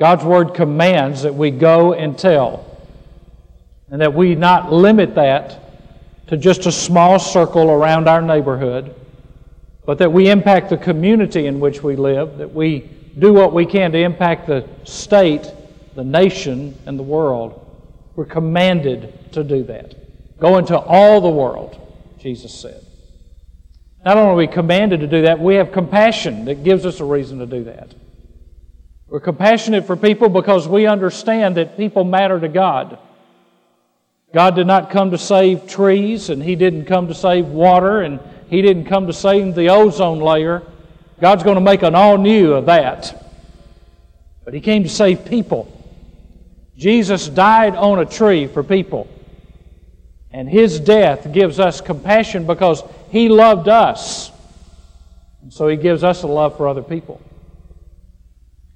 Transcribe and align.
God's 0.00 0.24
Word 0.24 0.54
commands 0.54 1.22
that 1.22 1.34
we 1.34 1.50
go 1.50 1.92
and 1.92 2.18
tell, 2.18 2.64
and 3.90 4.00
that 4.00 4.14
we 4.14 4.34
not 4.34 4.72
limit 4.72 5.14
that 5.16 5.60
to 6.28 6.38
just 6.38 6.64
a 6.64 6.72
small 6.72 7.18
circle 7.18 7.70
around 7.70 8.08
our 8.08 8.22
neighborhood, 8.22 8.94
but 9.84 9.98
that 9.98 10.10
we 10.10 10.30
impact 10.30 10.70
the 10.70 10.78
community 10.78 11.46
in 11.46 11.60
which 11.60 11.82
we 11.82 11.96
live, 11.96 12.38
that 12.38 12.50
we 12.50 12.88
do 13.18 13.34
what 13.34 13.52
we 13.52 13.66
can 13.66 13.92
to 13.92 13.98
impact 13.98 14.46
the 14.46 14.66
state, 14.84 15.52
the 15.96 16.04
nation, 16.04 16.74
and 16.86 16.98
the 16.98 17.02
world. 17.02 17.66
We're 18.16 18.24
commanded 18.24 19.32
to 19.32 19.44
do 19.44 19.64
that. 19.64 19.96
Go 20.38 20.56
into 20.56 20.78
all 20.78 21.20
the 21.20 21.28
world, 21.28 21.78
Jesus 22.18 22.54
said. 22.54 22.86
Not 24.02 24.16
only 24.16 24.30
are 24.30 24.36
we 24.36 24.46
commanded 24.46 25.00
to 25.00 25.06
do 25.06 25.22
that, 25.22 25.38
we 25.38 25.56
have 25.56 25.72
compassion 25.72 26.46
that 26.46 26.64
gives 26.64 26.86
us 26.86 27.00
a 27.00 27.04
reason 27.04 27.38
to 27.40 27.46
do 27.46 27.64
that. 27.64 27.92
We're 29.10 29.18
compassionate 29.18 29.88
for 29.88 29.96
people 29.96 30.28
because 30.28 30.68
we 30.68 30.86
understand 30.86 31.56
that 31.56 31.76
people 31.76 32.04
matter 32.04 32.38
to 32.38 32.48
God. 32.48 32.96
God 34.32 34.54
did 34.54 34.68
not 34.68 34.90
come 34.90 35.10
to 35.10 35.18
save 35.18 35.66
trees, 35.66 36.30
and 36.30 36.40
He 36.40 36.54
didn't 36.54 36.84
come 36.84 37.08
to 37.08 37.14
save 37.14 37.46
water, 37.46 38.02
and 38.02 38.20
He 38.48 38.62
didn't 38.62 38.84
come 38.84 39.08
to 39.08 39.12
save 39.12 39.56
the 39.56 39.68
ozone 39.68 40.20
layer. 40.20 40.62
God's 41.20 41.42
going 41.42 41.56
to 41.56 41.60
make 41.60 41.82
an 41.82 41.96
all 41.96 42.18
new 42.18 42.52
of 42.52 42.66
that. 42.66 43.26
But 44.44 44.54
He 44.54 44.60
came 44.60 44.84
to 44.84 44.88
save 44.88 45.24
people. 45.24 45.76
Jesus 46.76 47.26
died 47.26 47.74
on 47.74 47.98
a 47.98 48.06
tree 48.06 48.46
for 48.46 48.62
people. 48.62 49.08
And 50.30 50.48
His 50.48 50.78
death 50.78 51.32
gives 51.32 51.58
us 51.58 51.80
compassion 51.80 52.46
because 52.46 52.84
He 53.10 53.28
loved 53.28 53.66
us. 53.66 54.30
And 55.42 55.52
so 55.52 55.66
He 55.66 55.76
gives 55.76 56.04
us 56.04 56.22
a 56.22 56.28
love 56.28 56.56
for 56.56 56.68
other 56.68 56.82
people. 56.82 57.20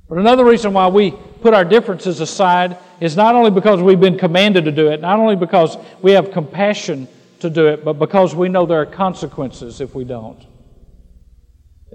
But 0.08 0.18
another 0.18 0.44
reason 0.44 0.72
why 0.72 0.88
we 0.88 1.12
put 1.40 1.54
our 1.54 1.64
differences 1.64 2.20
aside 2.20 2.76
is 3.00 3.16
not 3.16 3.34
only 3.34 3.50
because 3.50 3.80
we've 3.80 4.00
been 4.00 4.18
commanded 4.18 4.64
to 4.66 4.72
do 4.72 4.90
it, 4.90 5.00
not 5.00 5.18
only 5.18 5.36
because 5.36 5.76
we 6.02 6.12
have 6.12 6.30
compassion 6.30 7.08
to 7.40 7.50
do 7.50 7.66
it, 7.68 7.84
but 7.84 7.94
because 7.94 8.34
we 8.34 8.48
know 8.48 8.66
there 8.66 8.80
are 8.80 8.86
consequences 8.86 9.80
if 9.80 9.94
we 9.94 10.04
don't. 10.04 10.44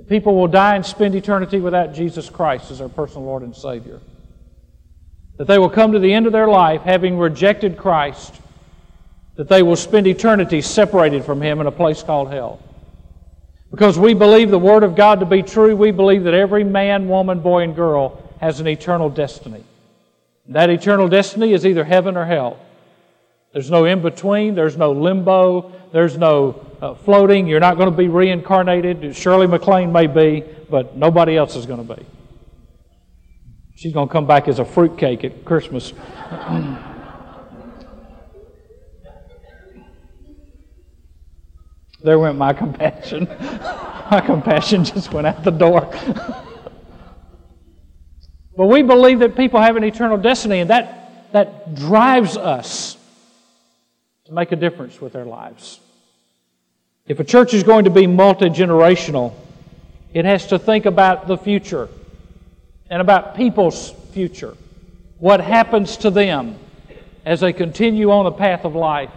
People 0.08 0.36
will 0.36 0.48
die 0.48 0.76
and 0.76 0.86
spend 0.86 1.14
eternity 1.16 1.60
without 1.60 1.94
Jesus 1.94 2.30
Christ 2.30 2.72
as 2.72 2.80
their 2.80 2.90
personal 2.90 3.26
Lord 3.26 3.44
and 3.44 3.56
Savior. 3.56 4.00
That 5.38 5.48
they 5.48 5.58
will 5.58 5.70
come 5.70 5.92
to 5.92 6.00
the 6.00 6.14
end 6.14 6.26
of 6.26 6.32
their 6.32 6.48
life 6.48 6.82
having 6.82 7.18
rejected 7.18 7.78
Christ 7.78 8.36
that 9.40 9.48
they 9.48 9.64
will 9.64 9.78
spend 9.78 10.06
eternity 10.06 10.62
separated 10.62 11.24
from 11.24 11.42
Him 11.42 11.62
in 11.62 11.68
a 11.68 11.72
place 11.72 12.04
called 12.04 12.30
hell. 12.30 12.60
Because 13.72 14.00
we 14.00 14.14
believe 14.14 14.50
the 14.50 14.60
Word 14.60 14.84
of 14.84 14.96
God 14.96 15.20
to 15.20 15.26
be 15.26 15.44
true, 15.44 15.76
we 15.76 15.92
believe 15.92 16.24
that 16.24 16.34
every 16.34 16.64
man, 16.64 17.08
woman, 17.08 17.40
boy, 17.40 17.64
and 17.64 17.76
girl 17.76 18.22
has 18.40 18.60
an 18.60 18.68
eternal 18.68 19.10
destiny. 19.10 19.64
That 20.48 20.70
eternal 20.72 21.08
destiny 21.08 21.54
is 21.54 21.66
either 21.66 21.84
heaven 21.84 22.18
or 22.18 22.26
hell. 22.26 22.60
There's 23.54 23.70
no 23.70 23.86
in 23.86 24.02
between, 24.02 24.56
there's 24.56 24.78
no 24.78 24.92
limbo, 24.92 25.72
there's 25.92 26.18
no 26.18 26.66
uh, 26.82 26.96
floating. 26.96 27.48
You're 27.48 27.60
not 27.60 27.78
going 27.78 27.92
to 27.92 27.98
be 27.98 28.08
reincarnated. 28.08 29.16
Shirley 29.16 29.48
MacLaine 29.48 29.92
may 29.92 30.08
be, 30.08 30.44
but 30.70 30.96
nobody 30.96 31.38
else 31.38 31.56
is 31.56 31.66
going 31.66 31.86
to 31.86 31.96
be. 31.96 32.06
She's 33.76 33.94
going 33.94 34.08
to 34.08 34.12
come 34.12 34.28
back 34.28 34.48
as 34.48 34.60
a 34.60 34.66
fruitcake 34.66 35.24
at 35.24 35.46
Christmas. 35.46 35.94
There 42.04 42.18
went 42.18 42.38
my 42.38 42.54
compassion. 42.54 43.26
my 44.12 44.22
compassion 44.26 44.86
just 44.86 45.12
went 45.12 45.28
out 45.28 45.44
the 45.44 45.52
door. 45.52 45.82
but 48.56 48.66
we 48.68 48.82
believe 48.82 49.20
that 49.20 49.36
people 49.36 49.60
have 49.62 49.76
an 49.76 49.84
eternal 49.84 50.18
destiny, 50.18 50.60
and 50.60 50.70
that, 50.70 51.32
that 51.34 51.76
drives 51.76 52.38
us 52.38 52.98
to 54.26 54.34
make 54.34 54.52
a 54.52 54.56
difference 54.56 55.02
with 55.02 55.14
their 55.14 55.26
lives. 55.26 55.80
If 57.08 57.20
a 57.20 57.24
church 57.24 57.54
is 57.54 57.64
going 57.64 57.86
to 57.86 57.90
be 57.90 58.08
multi 58.08 58.50
generational, 58.50 59.34
it 60.14 60.26
has 60.26 60.48
to 60.48 60.60
think 60.60 60.86
about 60.86 61.28
the 61.28 61.38
future 61.38 61.90
and 62.90 63.02
about 63.02 63.36
people's 63.36 63.92
future. 64.12 64.56
What 65.18 65.42
happens 65.42 65.98
to 65.98 66.10
them 66.10 66.58
as 67.26 67.42
they 67.42 67.52
continue 67.52 68.12
on 68.12 68.26
the 68.26 68.32
path 68.32 68.64
of 68.64 68.76
life? 68.76 69.12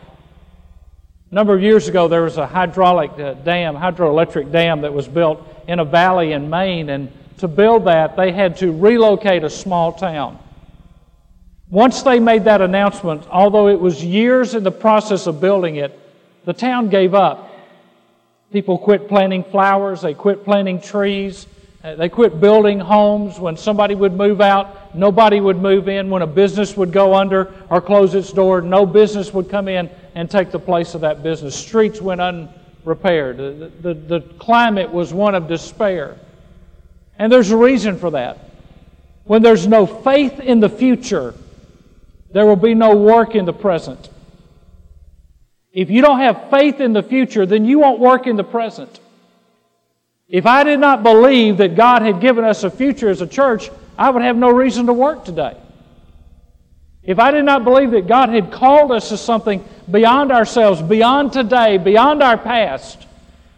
A 1.32 1.34
number 1.34 1.54
of 1.54 1.62
years 1.62 1.88
ago, 1.88 2.08
there 2.08 2.20
was 2.20 2.36
a 2.36 2.46
hydraulic 2.46 3.12
uh, 3.12 3.32
dam, 3.32 3.74
hydroelectric 3.74 4.52
dam 4.52 4.82
that 4.82 4.92
was 4.92 5.08
built 5.08 5.40
in 5.66 5.78
a 5.78 5.84
valley 5.84 6.32
in 6.32 6.50
Maine, 6.50 6.90
and 6.90 7.10
to 7.38 7.48
build 7.48 7.86
that, 7.86 8.16
they 8.16 8.32
had 8.32 8.58
to 8.58 8.70
relocate 8.70 9.42
a 9.42 9.48
small 9.48 9.94
town. 9.94 10.38
Once 11.70 12.02
they 12.02 12.20
made 12.20 12.44
that 12.44 12.60
announcement, 12.60 13.26
although 13.30 13.68
it 13.68 13.80
was 13.80 14.04
years 14.04 14.54
in 14.54 14.62
the 14.62 14.70
process 14.70 15.26
of 15.26 15.40
building 15.40 15.76
it, 15.76 15.98
the 16.44 16.52
town 16.52 16.90
gave 16.90 17.14
up. 17.14 17.50
People 18.52 18.76
quit 18.76 19.08
planting 19.08 19.42
flowers, 19.42 20.02
they 20.02 20.12
quit 20.12 20.44
planting 20.44 20.82
trees, 20.82 21.46
Uh, 21.82 21.96
they 21.96 22.08
quit 22.08 22.40
building 22.40 22.78
homes. 22.78 23.40
When 23.40 23.56
somebody 23.56 23.94
would 23.94 24.12
move 24.12 24.40
out, 24.40 24.94
nobody 24.94 25.40
would 25.40 25.56
move 25.56 25.88
in. 25.88 26.10
When 26.10 26.22
a 26.22 26.26
business 26.26 26.76
would 26.76 26.92
go 26.92 27.14
under 27.14 27.52
or 27.70 27.80
close 27.80 28.14
its 28.14 28.32
door, 28.32 28.60
no 28.60 28.86
business 28.86 29.34
would 29.34 29.50
come 29.50 29.66
in 29.66 29.90
and 30.14 30.30
take 30.30 30.52
the 30.52 30.60
place 30.60 30.94
of 30.94 31.00
that 31.00 31.22
business. 31.22 31.56
Streets 31.56 32.00
went 32.00 32.20
unrepaired. 32.20 33.36
The, 33.36 33.72
the, 33.80 33.94
the 33.94 34.20
climate 34.38 34.92
was 34.92 35.12
one 35.12 35.34
of 35.34 35.48
despair. 35.48 36.18
And 37.18 37.32
there's 37.32 37.50
a 37.50 37.56
reason 37.56 37.98
for 37.98 38.10
that. 38.12 38.38
When 39.24 39.42
there's 39.42 39.66
no 39.66 39.86
faith 39.86 40.38
in 40.40 40.60
the 40.60 40.68
future, 40.68 41.34
there 42.32 42.46
will 42.46 42.56
be 42.56 42.74
no 42.74 42.96
work 42.96 43.34
in 43.34 43.44
the 43.44 43.52
present. 43.52 44.08
If 45.72 45.90
you 45.90 46.02
don't 46.02 46.18
have 46.18 46.50
faith 46.50 46.80
in 46.80 46.92
the 46.92 47.02
future, 47.02 47.46
then 47.46 47.64
you 47.64 47.78
won't 47.78 47.98
work 47.98 48.26
in 48.26 48.36
the 48.36 48.44
present. 48.44 49.00
If 50.32 50.46
I 50.46 50.64
did 50.64 50.80
not 50.80 51.02
believe 51.02 51.58
that 51.58 51.76
God 51.76 52.00
had 52.00 52.22
given 52.22 52.42
us 52.42 52.64
a 52.64 52.70
future 52.70 53.10
as 53.10 53.20
a 53.20 53.26
church, 53.26 53.70
I 53.98 54.08
would 54.08 54.22
have 54.22 54.36
no 54.36 54.50
reason 54.50 54.86
to 54.86 54.92
work 54.94 55.26
today. 55.26 55.54
If 57.02 57.18
I 57.18 57.30
did 57.32 57.44
not 57.44 57.64
believe 57.64 57.90
that 57.90 58.06
God 58.06 58.30
had 58.30 58.50
called 58.50 58.92
us 58.92 59.10
to 59.10 59.18
something 59.18 59.62
beyond 59.90 60.32
ourselves, 60.32 60.80
beyond 60.80 61.34
today, 61.34 61.76
beyond 61.76 62.22
our 62.22 62.38
past, 62.38 63.06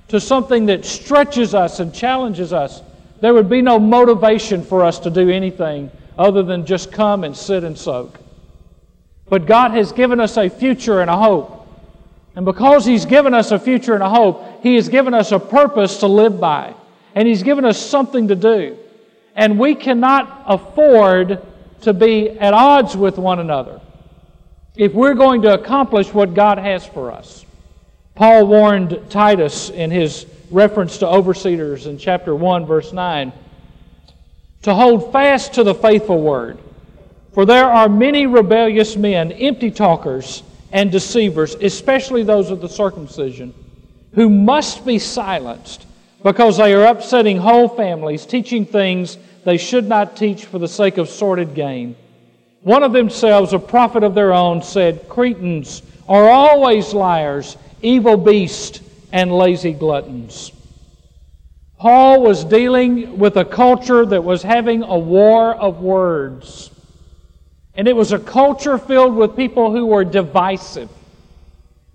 to 0.09 0.19
something 0.19 0.67
that 0.67 0.85
stretches 0.85 1.55
us 1.55 1.79
and 1.79 1.95
challenges 1.95 2.53
us, 2.53 2.83
there 3.21 3.35
would 3.35 3.49
be 3.49 3.63
no 3.63 3.79
motivation 3.79 4.61
for 4.61 4.85
us 4.85 4.99
to 4.99 5.11
do 5.11 5.31
anything 5.31 5.93
other 6.19 6.43
than 6.43 6.67
just 6.67 6.91
come 6.91 7.23
and 7.23 7.37
sit 7.37 7.63
and 7.63 7.79
soak. 7.79 8.19
But 9.29 9.47
God 9.47 9.71
has 9.71 9.93
given 9.93 10.19
us 10.19 10.37
a 10.37 10.51
future 10.51 11.01
and 11.01 11.09
a 11.09 11.17
hope. 11.17 11.69
And 12.35 12.45
because 12.45 12.85
He's 12.85 13.05
given 13.05 13.33
us 13.33 13.53
a 13.53 13.61
future 13.61 13.95
and 13.95 14.03
a 14.03 14.09
hope, 14.09 14.45
He 14.65 14.75
has 14.77 14.89
given 14.89 15.13
us 15.13 15.31
a 15.31 15.39
purpose 15.39 15.99
to 15.99 16.09
live 16.09 16.41
by. 16.41 16.75
And 17.15 17.29
He's 17.29 17.45
given 17.45 17.65
us 17.65 17.79
something 17.79 18.29
to 18.29 18.35
do. 18.35 18.79
And 19.37 19.59
we 19.59 19.75
cannot 19.75 20.43
afford 20.47 21.41
to 21.83 21.93
be 21.93 22.31
at 22.31 22.55
odds 22.55 22.97
with 22.97 23.19
one 23.19 23.39
another 23.39 23.81
if 24.75 24.93
we're 24.93 25.15
going 25.15 25.43
to 25.43 25.55
accomplish 25.55 26.13
what 26.13 26.35
God 26.35 26.59
has 26.59 26.85
for 26.85 27.13
us. 27.13 27.45
Paul 28.15 28.47
warned 28.47 28.99
Titus 29.11 29.71
in 29.71 29.91
his 29.91 30.27
reference 30.51 30.99
to 30.99 31.09
overseers 31.09 31.87
in 31.87 31.99
chapter 31.99 32.35
1, 32.35 32.65
verse 32.65 32.93
9, 32.93 33.33
to 34.63 34.75
hold 34.75 35.13
fast 35.13 35.55
to 35.55 35.63
the 35.63 35.75
faithful 35.75 36.21
word. 36.21 36.59
For 37.35 37.45
there 37.45 37.67
are 37.67 37.89
many 37.89 38.27
rebellious 38.27 38.97
men, 38.97 39.31
empty 39.33 39.71
talkers, 39.71 40.43
and 40.73 40.91
deceivers, 40.91 41.55
especially 41.57 42.23
those 42.23 42.51
of 42.51 42.61
the 42.61 42.69
circumcision, 42.69 43.55
who 44.15 44.29
must 44.29 44.85
be 44.87 44.99
silenced 44.99 45.87
because 46.23 46.57
they 46.57 46.73
are 46.73 46.87
upsetting 46.87 47.37
whole 47.37 47.69
families, 47.69 48.25
teaching 48.27 48.65
things 48.65 49.19
they 49.45 49.59
should 49.59 49.87
not 49.89 50.17
teach 50.17 50.47
for 50.47 50.59
the 50.59 50.69
sake 50.69 50.99
of 50.99 51.09
sordid 51.09 51.55
gain. 51.55 51.97
One 52.63 52.83
of 52.83 52.93
themselves, 52.93 53.53
a 53.53 53.59
prophet 53.59 54.03
of 54.03 54.15
their 54.15 54.33
own, 54.33 54.63
said, 54.63 55.09
Cretans 55.09 55.83
are 56.09 56.29
always 56.29 56.95
liars, 56.95 57.59
evil 57.83 58.17
beasts, 58.17 58.81
and 59.13 59.31
lazy 59.31 59.73
gluttons. 59.73 60.51
Paul 61.79 62.23
was 62.23 62.45
dealing 62.45 63.19
with 63.19 63.37
a 63.37 63.45
culture 63.45 64.07
that 64.07 64.25
was 64.25 64.43
having 64.43 64.83
a 64.83 64.99
war 64.99 65.55
of 65.55 65.81
words. 65.81 66.71
And 67.75 67.87
it 67.87 67.95
was 67.95 68.13
a 68.13 68.19
culture 68.19 68.79
filled 68.79 69.15
with 69.15 69.37
people 69.37 69.71
who 69.71 69.85
were 69.85 70.05
divisive. 70.05 70.89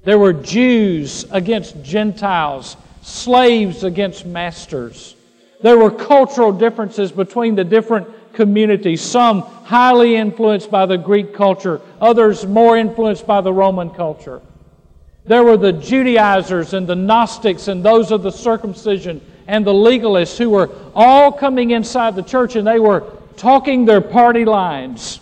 There 0.10 0.18
were 0.18 0.34
Jews 0.34 1.24
against 1.30 1.84
Gentiles, 1.84 2.78
slaves 3.04 3.84
against 3.84 4.26
masters. 4.26 5.16
There 5.62 5.78
were 5.78 5.92
cultural 5.92 6.52
differences 6.52 7.12
between 7.12 7.54
the 7.54 7.64
different 7.64 8.08
communities, 8.34 9.02
some 9.02 9.42
highly 9.42 10.16
influenced 10.16 10.72
by 10.72 10.88
the 10.88 10.98
Greek 10.98 11.36
culture, 11.36 11.80
others 12.02 12.44
more 12.48 12.76
influenced 12.76 13.28
by 13.28 13.42
the 13.42 13.54
Roman 13.54 13.92
culture. 13.92 14.42
There 15.26 15.44
were 15.44 15.58
the 15.58 15.74
Judaizers 15.74 16.74
and 16.74 16.88
the 16.88 16.96
Gnostics 16.96 17.68
and 17.68 17.86
those 17.86 18.10
of 18.10 18.24
the 18.24 18.32
circumcision 18.32 19.22
and 19.46 19.64
the 19.64 19.74
legalists 19.74 20.40
who 20.40 20.50
were 20.50 20.72
all 20.96 21.32
coming 21.32 21.70
inside 21.70 22.16
the 22.16 22.24
church 22.24 22.56
and 22.56 22.66
they 22.66 22.80
were 22.80 23.04
talking 23.38 23.86
their 23.86 24.02
party 24.02 24.44
lines 24.44 25.20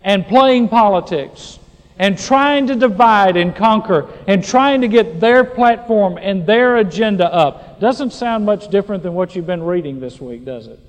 and 0.00 0.24
playing 0.28 0.68
politics 0.68 1.58
and 2.00 2.18
trying 2.18 2.66
to 2.66 2.74
divide 2.74 3.36
and 3.36 3.54
conquer 3.54 4.08
and 4.26 4.42
trying 4.42 4.80
to 4.80 4.88
get 4.88 5.20
their 5.20 5.44
platform 5.44 6.16
and 6.16 6.46
their 6.46 6.78
agenda 6.78 7.30
up 7.30 7.78
doesn't 7.78 8.10
sound 8.10 8.46
much 8.46 8.68
different 8.70 9.02
than 9.02 9.12
what 9.12 9.36
you've 9.36 9.46
been 9.46 9.62
reading 9.62 10.00
this 10.00 10.18
week, 10.18 10.42
does 10.46 10.66
it? 10.66 10.80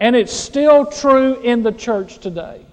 And 0.00 0.16
it's 0.16 0.32
still 0.32 0.84
true 0.84 1.40
in 1.42 1.62
the 1.62 1.70
church 1.70 2.18
today. 2.18 2.66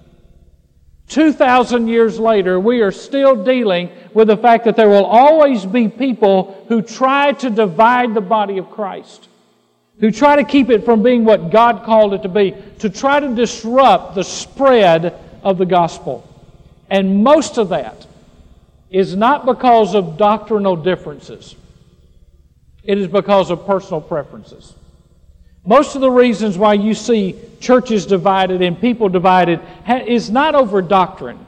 2,000 1.10 1.90
years 1.90 2.18
later, 2.18 2.60
we 2.60 2.81
are 2.81 2.92
still 2.92 3.44
dealing 3.44 3.92
with 4.16 4.30
the 4.30 4.38
fact 4.38 4.66
that 4.66 4.75
there 4.75 4.90
will 4.90 5.06
always 5.06 5.68
be 5.68 5.88
people 5.88 6.66
who 6.70 6.81
try 6.81 7.34
to 7.34 7.52
divide 7.52 8.16
the 8.16 8.22
body 8.22 8.58
of 8.58 8.72
Christ, 8.72 9.28
who 10.00 10.10
try 10.10 10.38
to 10.38 10.44
keep 10.44 10.72
it 10.72 10.86
from 10.86 11.04
being 11.04 11.24
what 11.24 11.52
God 11.52 11.84
called 11.84 12.16
it 12.16 12.24
to 12.24 12.30
be, 12.30 12.56
to 12.80 12.90
try 12.90 13.20
to 13.20 13.36
disrupt 13.36 14.16
the 14.16 14.24
spread 14.24 15.14
of 15.44 15.60
the 15.60 15.68
gospel. 15.68 16.28
And 16.94 17.24
most 17.24 17.57
of 17.57 17.69
that 17.69 18.06
is 18.92 19.16
not 19.16 19.48
because 19.48 19.95
of 19.95 20.16
doctrinal 20.16 20.75
differences, 20.75 21.56
it 22.84 23.00
is 23.00 23.07
because 23.07 23.50
of 23.50 23.66
personal 23.66 24.00
preferences. 24.00 24.75
Most 25.66 25.95
of 25.95 26.01
the 26.01 26.12
reasons 26.12 26.56
why 26.56 26.75
you 26.75 26.94
see 26.94 27.36
churches 27.60 28.06
divided 28.06 28.62
and 28.62 28.80
people 28.80 29.10
divided 29.10 29.60
is 30.06 30.30
not 30.30 30.54
over 30.54 30.84
doctrine. 30.84 31.44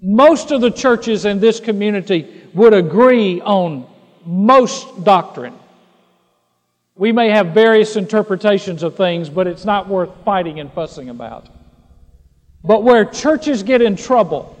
Most 0.00 0.52
of 0.52 0.62
the 0.62 0.70
churches 0.70 1.26
in 1.26 1.38
this 1.38 1.60
community 1.60 2.26
would 2.54 2.72
agree 2.72 3.42
on 3.42 3.86
most 4.24 5.04
doctrine. 5.04 5.58
We 6.94 7.12
may 7.12 7.28
have 7.28 7.48
various 7.48 7.96
interpretations 7.96 8.82
of 8.82 8.96
things, 8.96 9.28
but 9.28 9.46
it's 9.46 9.66
not 9.66 9.86
worth 9.86 10.10
fighting 10.24 10.60
and 10.60 10.72
fussing 10.72 11.10
about. 11.10 11.48
But 12.62 12.82
where 12.82 13.04
churches 13.04 13.62
get 13.62 13.82
in 13.82 13.96
trouble 13.96 14.56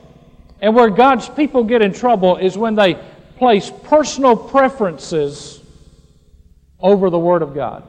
and 0.60 0.74
where 0.74 0.90
God's 0.90 1.28
people 1.28 1.64
get 1.64 1.82
in 1.82 1.92
trouble 1.92 2.36
is 2.36 2.56
when 2.56 2.74
they 2.74 2.98
place 3.36 3.70
personal 3.84 4.36
preferences 4.36 5.60
over 6.80 7.10
the 7.10 7.18
Word 7.18 7.42
of 7.42 7.54
God. 7.54 7.82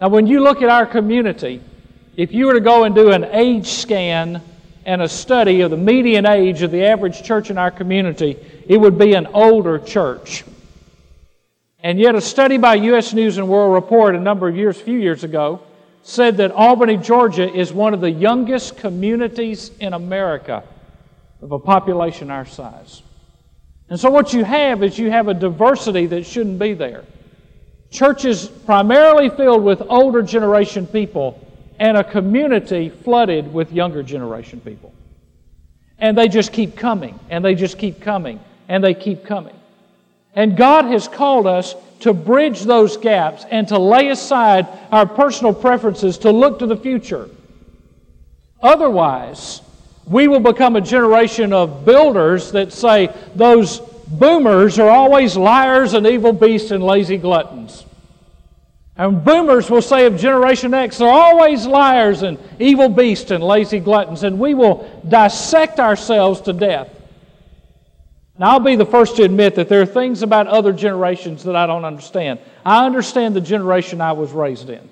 Now, 0.00 0.08
when 0.08 0.26
you 0.26 0.42
look 0.42 0.62
at 0.62 0.68
our 0.68 0.86
community, 0.86 1.60
if 2.16 2.32
you 2.32 2.46
were 2.46 2.54
to 2.54 2.60
go 2.60 2.84
and 2.84 2.94
do 2.94 3.10
an 3.10 3.24
age 3.24 3.66
scan 3.66 4.42
and 4.84 5.02
a 5.02 5.08
study 5.08 5.60
of 5.62 5.70
the 5.70 5.76
median 5.76 6.26
age 6.26 6.62
of 6.62 6.70
the 6.70 6.84
average 6.84 7.22
church 7.22 7.50
in 7.50 7.58
our 7.58 7.70
community, 7.70 8.36
it 8.66 8.76
would 8.76 8.98
be 8.98 9.14
an 9.14 9.26
older 9.28 9.78
church. 9.78 10.44
And 11.80 11.98
yet, 11.98 12.14
a 12.14 12.20
study 12.20 12.56
by 12.56 12.74
U.S. 12.76 13.12
News 13.12 13.38
and 13.38 13.48
World 13.48 13.74
Report 13.74 14.14
a 14.14 14.20
number 14.20 14.48
of 14.48 14.56
years, 14.56 14.80
a 14.80 14.84
few 14.84 14.98
years 14.98 15.22
ago, 15.22 15.60
said 16.04 16.36
that 16.36 16.52
Albany, 16.52 16.98
Georgia 16.98 17.50
is 17.50 17.72
one 17.72 17.94
of 17.94 18.00
the 18.02 18.10
youngest 18.10 18.76
communities 18.76 19.70
in 19.80 19.94
America 19.94 20.62
of 21.40 21.50
a 21.50 21.58
population 21.58 22.30
our 22.30 22.44
size. 22.44 23.02
And 23.88 23.98
so, 23.98 24.10
what 24.10 24.32
you 24.32 24.44
have 24.44 24.82
is 24.82 24.98
you 24.98 25.10
have 25.10 25.28
a 25.28 25.34
diversity 25.34 26.06
that 26.06 26.24
shouldn't 26.24 26.58
be 26.58 26.74
there. 26.74 27.04
Churches 27.90 28.46
primarily 28.46 29.30
filled 29.30 29.64
with 29.64 29.82
older 29.88 30.22
generation 30.22 30.86
people 30.86 31.40
and 31.78 31.96
a 31.96 32.04
community 32.04 32.90
flooded 32.90 33.52
with 33.52 33.72
younger 33.72 34.02
generation 34.02 34.60
people. 34.60 34.92
And 35.98 36.16
they 36.18 36.28
just 36.28 36.52
keep 36.52 36.76
coming, 36.76 37.18
and 37.30 37.42
they 37.42 37.54
just 37.54 37.78
keep 37.78 38.00
coming, 38.00 38.40
and 38.68 38.84
they 38.84 38.94
keep 38.94 39.24
coming. 39.24 39.54
And 40.34 40.56
God 40.56 40.86
has 40.86 41.06
called 41.08 41.46
us 41.46 41.74
to 42.00 42.12
bridge 42.12 42.62
those 42.62 42.96
gaps 42.96 43.44
and 43.50 43.68
to 43.68 43.78
lay 43.78 44.08
aside 44.08 44.66
our 44.90 45.06
personal 45.06 45.54
preferences 45.54 46.18
to 46.18 46.30
look 46.30 46.58
to 46.58 46.66
the 46.66 46.76
future. 46.76 47.28
Otherwise, 48.60 49.60
we 50.06 50.28
will 50.28 50.40
become 50.40 50.76
a 50.76 50.80
generation 50.80 51.52
of 51.52 51.84
builders 51.84 52.52
that 52.52 52.72
say 52.72 53.14
those 53.34 53.80
boomers 54.06 54.78
are 54.78 54.90
always 54.90 55.36
liars 55.36 55.94
and 55.94 56.06
evil 56.06 56.32
beasts 56.32 56.70
and 56.70 56.84
lazy 56.84 57.16
gluttons. 57.16 57.84
And 58.96 59.24
boomers 59.24 59.70
will 59.70 59.82
say 59.82 60.06
of 60.06 60.16
Generation 60.16 60.72
X, 60.72 60.98
they're 60.98 61.08
always 61.08 61.66
liars 61.66 62.22
and 62.22 62.38
evil 62.60 62.88
beasts 62.88 63.30
and 63.30 63.42
lazy 63.42 63.80
gluttons, 63.80 64.22
and 64.22 64.38
we 64.38 64.54
will 64.54 65.02
dissect 65.08 65.80
ourselves 65.80 66.40
to 66.42 66.52
death. 66.52 66.93
Now, 68.36 68.52
I'll 68.52 68.60
be 68.60 68.74
the 68.74 68.86
first 68.86 69.16
to 69.16 69.22
admit 69.22 69.54
that 69.54 69.68
there 69.68 69.80
are 69.80 69.86
things 69.86 70.22
about 70.22 70.48
other 70.48 70.72
generations 70.72 71.44
that 71.44 71.54
I 71.54 71.66
don't 71.66 71.84
understand. 71.84 72.40
I 72.64 72.84
understand 72.84 73.36
the 73.36 73.40
generation 73.40 74.00
I 74.00 74.12
was 74.12 74.32
raised 74.32 74.70
in. 74.70 74.88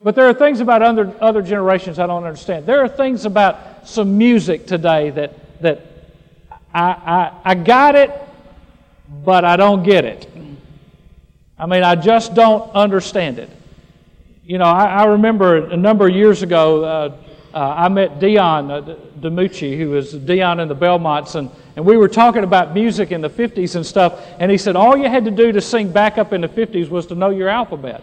But 0.00 0.14
there 0.14 0.28
are 0.28 0.34
things 0.34 0.60
about 0.60 0.82
other, 0.82 1.14
other 1.20 1.42
generations 1.42 1.98
I 1.98 2.06
don't 2.06 2.24
understand. 2.24 2.66
There 2.66 2.80
are 2.84 2.88
things 2.88 3.24
about 3.24 3.88
some 3.88 4.16
music 4.16 4.66
today 4.66 5.10
that, 5.10 5.60
that 5.60 5.80
I, 6.72 6.90
I, 6.90 7.32
I 7.44 7.54
got 7.54 7.96
it, 7.96 8.10
but 9.24 9.44
I 9.44 9.56
don't 9.56 9.82
get 9.82 10.04
it. 10.04 10.28
I 11.58 11.66
mean, 11.66 11.82
I 11.82 11.94
just 11.94 12.34
don't 12.34 12.70
understand 12.74 13.38
it. 13.38 13.50
You 14.44 14.58
know, 14.58 14.64
I, 14.64 14.86
I 14.86 15.04
remember 15.04 15.66
a 15.66 15.76
number 15.76 16.08
of 16.08 16.14
years 16.14 16.42
ago, 16.42 16.84
uh, 16.84 17.16
uh, 17.54 17.74
I 17.76 17.88
met 17.88 18.18
Dion 18.18 18.70
uh, 18.70 18.96
DiMucci, 19.20 19.76
who 19.76 19.90
was 19.90 20.12
Dion 20.12 20.60
in 20.60 20.68
the 20.68 20.74
Belmonts, 20.74 21.34
and, 21.34 21.50
and 21.76 21.84
we 21.84 21.96
were 21.96 22.08
talking 22.08 22.44
about 22.44 22.72
music 22.72 23.12
in 23.12 23.20
the 23.20 23.30
50s 23.30 23.76
and 23.76 23.84
stuff, 23.84 24.20
and 24.38 24.50
he 24.50 24.58
said 24.58 24.74
all 24.76 24.96
you 24.96 25.08
had 25.08 25.24
to 25.26 25.30
do 25.30 25.52
to 25.52 25.60
sing 25.60 25.92
back 25.92 26.18
up 26.18 26.32
in 26.32 26.40
the 26.40 26.48
50s 26.48 26.88
was 26.88 27.06
to 27.06 27.14
know 27.14 27.30
your 27.30 27.48
alphabet. 27.48 28.02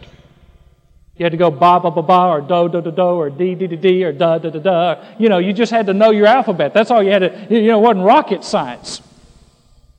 You 1.18 1.26
had 1.26 1.32
to 1.34 1.38
go 1.38 1.52
ba 1.52 1.82
ba 1.82 1.92
ba 1.92 2.02
ba 2.02 2.28
or 2.30 2.40
do 2.40 2.70
do 2.70 2.82
do 2.82 2.92
do 2.92 3.02
or 3.02 3.30
d 3.30 3.54
d 3.54 3.68
d 3.68 3.76
d 3.76 4.06
or 4.06 4.14
da 4.14 4.38
da 4.38 4.50
da 4.50 4.60
da. 4.60 5.04
You 5.18 5.28
know, 5.28 5.38
you 5.38 5.52
just 5.52 5.70
had 5.70 5.88
to 5.88 5.94
know 5.94 6.12
your 6.12 6.28
alphabet. 6.28 6.74
That's 6.74 6.92
all 6.92 7.04
you 7.04 7.12
had 7.12 7.20
to. 7.20 7.48
You 7.50 7.68
know, 7.68 7.80
it 7.80 7.82
wasn't 7.82 8.06
rocket 8.06 8.46
science. 8.46 9.02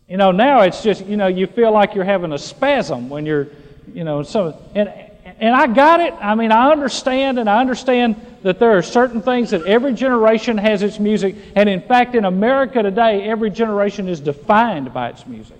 You 0.08 0.16
know, 0.16 0.30
now 0.30 0.62
it's 0.62 0.82
just 0.82 1.04
you 1.04 1.18
know 1.18 1.26
you 1.26 1.46
feel 1.46 1.72
like 1.72 1.94
you're 1.94 2.04
having 2.04 2.32
a 2.32 2.38
spasm 2.38 3.10
when 3.10 3.26
you're, 3.26 3.48
you 3.92 4.02
know, 4.02 4.22
so 4.22 4.56
and 4.74 5.09
and 5.40 5.54
I 5.54 5.66
got 5.66 6.00
it. 6.00 6.14
I 6.20 6.34
mean, 6.34 6.52
I 6.52 6.70
understand, 6.70 7.38
and 7.38 7.48
I 7.48 7.60
understand 7.60 8.16
that 8.42 8.58
there 8.58 8.76
are 8.76 8.82
certain 8.82 9.22
things 9.22 9.50
that 9.50 9.64
every 9.64 9.94
generation 9.94 10.58
has 10.58 10.82
its 10.82 10.98
music, 10.98 11.34
and 11.56 11.68
in 11.68 11.80
fact, 11.80 12.14
in 12.14 12.24
America 12.24 12.82
today, 12.82 13.22
every 13.22 13.50
generation 13.50 14.06
is 14.06 14.20
defined 14.20 14.92
by 14.92 15.08
its 15.08 15.26
music. 15.26 15.58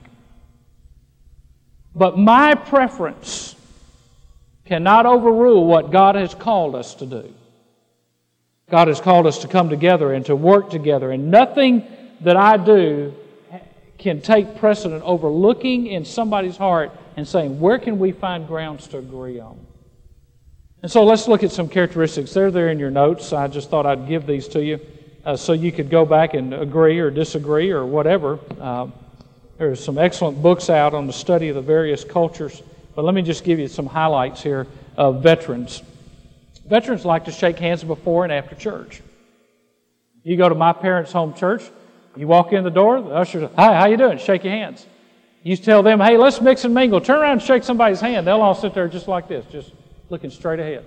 But 1.94 2.18
my 2.18 2.54
preference 2.54 3.56
cannot 4.66 5.06
overrule 5.06 5.66
what 5.66 5.90
God 5.90 6.14
has 6.14 6.34
called 6.34 6.74
us 6.74 6.94
to 6.96 7.06
do. 7.06 7.34
God 8.70 8.86
has 8.88 9.00
called 9.00 9.26
us 9.26 9.38
to 9.38 9.48
come 9.48 9.68
together 9.68 10.12
and 10.12 10.24
to 10.26 10.36
work 10.36 10.70
together, 10.70 11.10
and 11.10 11.30
nothing 11.30 11.84
that 12.20 12.36
I 12.36 12.56
do 12.56 13.14
can 13.98 14.20
take 14.20 14.56
precedent 14.56 15.02
over 15.04 15.28
looking 15.28 15.86
in 15.86 16.04
somebody's 16.04 16.56
heart 16.56 16.92
and 17.16 17.26
saying, 17.26 17.60
where 17.60 17.78
can 17.78 17.98
we 17.98 18.12
find 18.12 18.46
grounds 18.46 18.86
to 18.88 18.98
agree 18.98 19.40
on? 19.40 19.58
And 20.82 20.90
so 20.90 21.04
let's 21.04 21.28
look 21.28 21.42
at 21.42 21.52
some 21.52 21.68
characteristics. 21.68 22.32
They're 22.32 22.50
there 22.50 22.70
in 22.70 22.78
your 22.78 22.90
notes. 22.90 23.32
I 23.32 23.48
just 23.48 23.70
thought 23.70 23.86
I'd 23.86 24.08
give 24.08 24.26
these 24.26 24.48
to 24.48 24.64
you 24.64 24.80
uh, 25.24 25.36
so 25.36 25.52
you 25.52 25.72
could 25.72 25.90
go 25.90 26.04
back 26.04 26.34
and 26.34 26.54
agree 26.54 26.98
or 26.98 27.10
disagree 27.10 27.70
or 27.70 27.84
whatever. 27.84 28.38
Uh, 28.58 28.88
there's 29.58 29.84
some 29.84 29.98
excellent 29.98 30.40
books 30.42 30.70
out 30.70 30.94
on 30.94 31.06
the 31.06 31.12
study 31.12 31.48
of 31.48 31.54
the 31.54 31.62
various 31.62 32.02
cultures 32.02 32.62
but 32.94 33.04
let 33.04 33.14
me 33.14 33.22
just 33.22 33.44
give 33.44 33.58
you 33.58 33.68
some 33.68 33.86
highlights 33.86 34.42
here 34.42 34.66
of 34.96 35.22
veterans. 35.22 35.82
Veterans 36.68 37.04
like 37.04 37.24
to 37.24 37.32
shake 37.32 37.58
hands 37.58 37.82
before 37.82 38.24
and 38.24 38.32
after 38.32 38.54
church. 38.54 39.00
You 40.22 40.36
go 40.36 40.48
to 40.48 40.54
my 40.54 40.72
parents' 40.72 41.12
home 41.12 41.34
church, 41.34 41.62
you 42.16 42.26
walk 42.26 42.52
in 42.52 42.64
the 42.64 42.70
door, 42.70 43.00
the 43.00 43.10
usher 43.10 43.40
says, 43.40 43.50
Hi, 43.56 43.74
how 43.74 43.86
you 43.86 43.96
doing? 43.96 44.18
Shake 44.18 44.44
your 44.44 44.52
hands. 44.52 44.86
You 45.42 45.56
tell 45.56 45.82
them, 45.82 46.00
hey, 46.00 46.18
let's 46.18 46.42
mix 46.42 46.64
and 46.66 46.74
mingle. 46.74 47.00
Turn 47.00 47.20
around 47.20 47.32
and 47.32 47.42
shake 47.42 47.62
somebody's 47.64 48.02
hand. 48.02 48.26
They'll 48.26 48.42
all 48.42 48.54
sit 48.54 48.74
there 48.74 48.88
just 48.88 49.08
like 49.08 49.26
this, 49.26 49.46
just 49.46 49.72
looking 50.10 50.30
straight 50.30 50.58
ahead. 50.58 50.84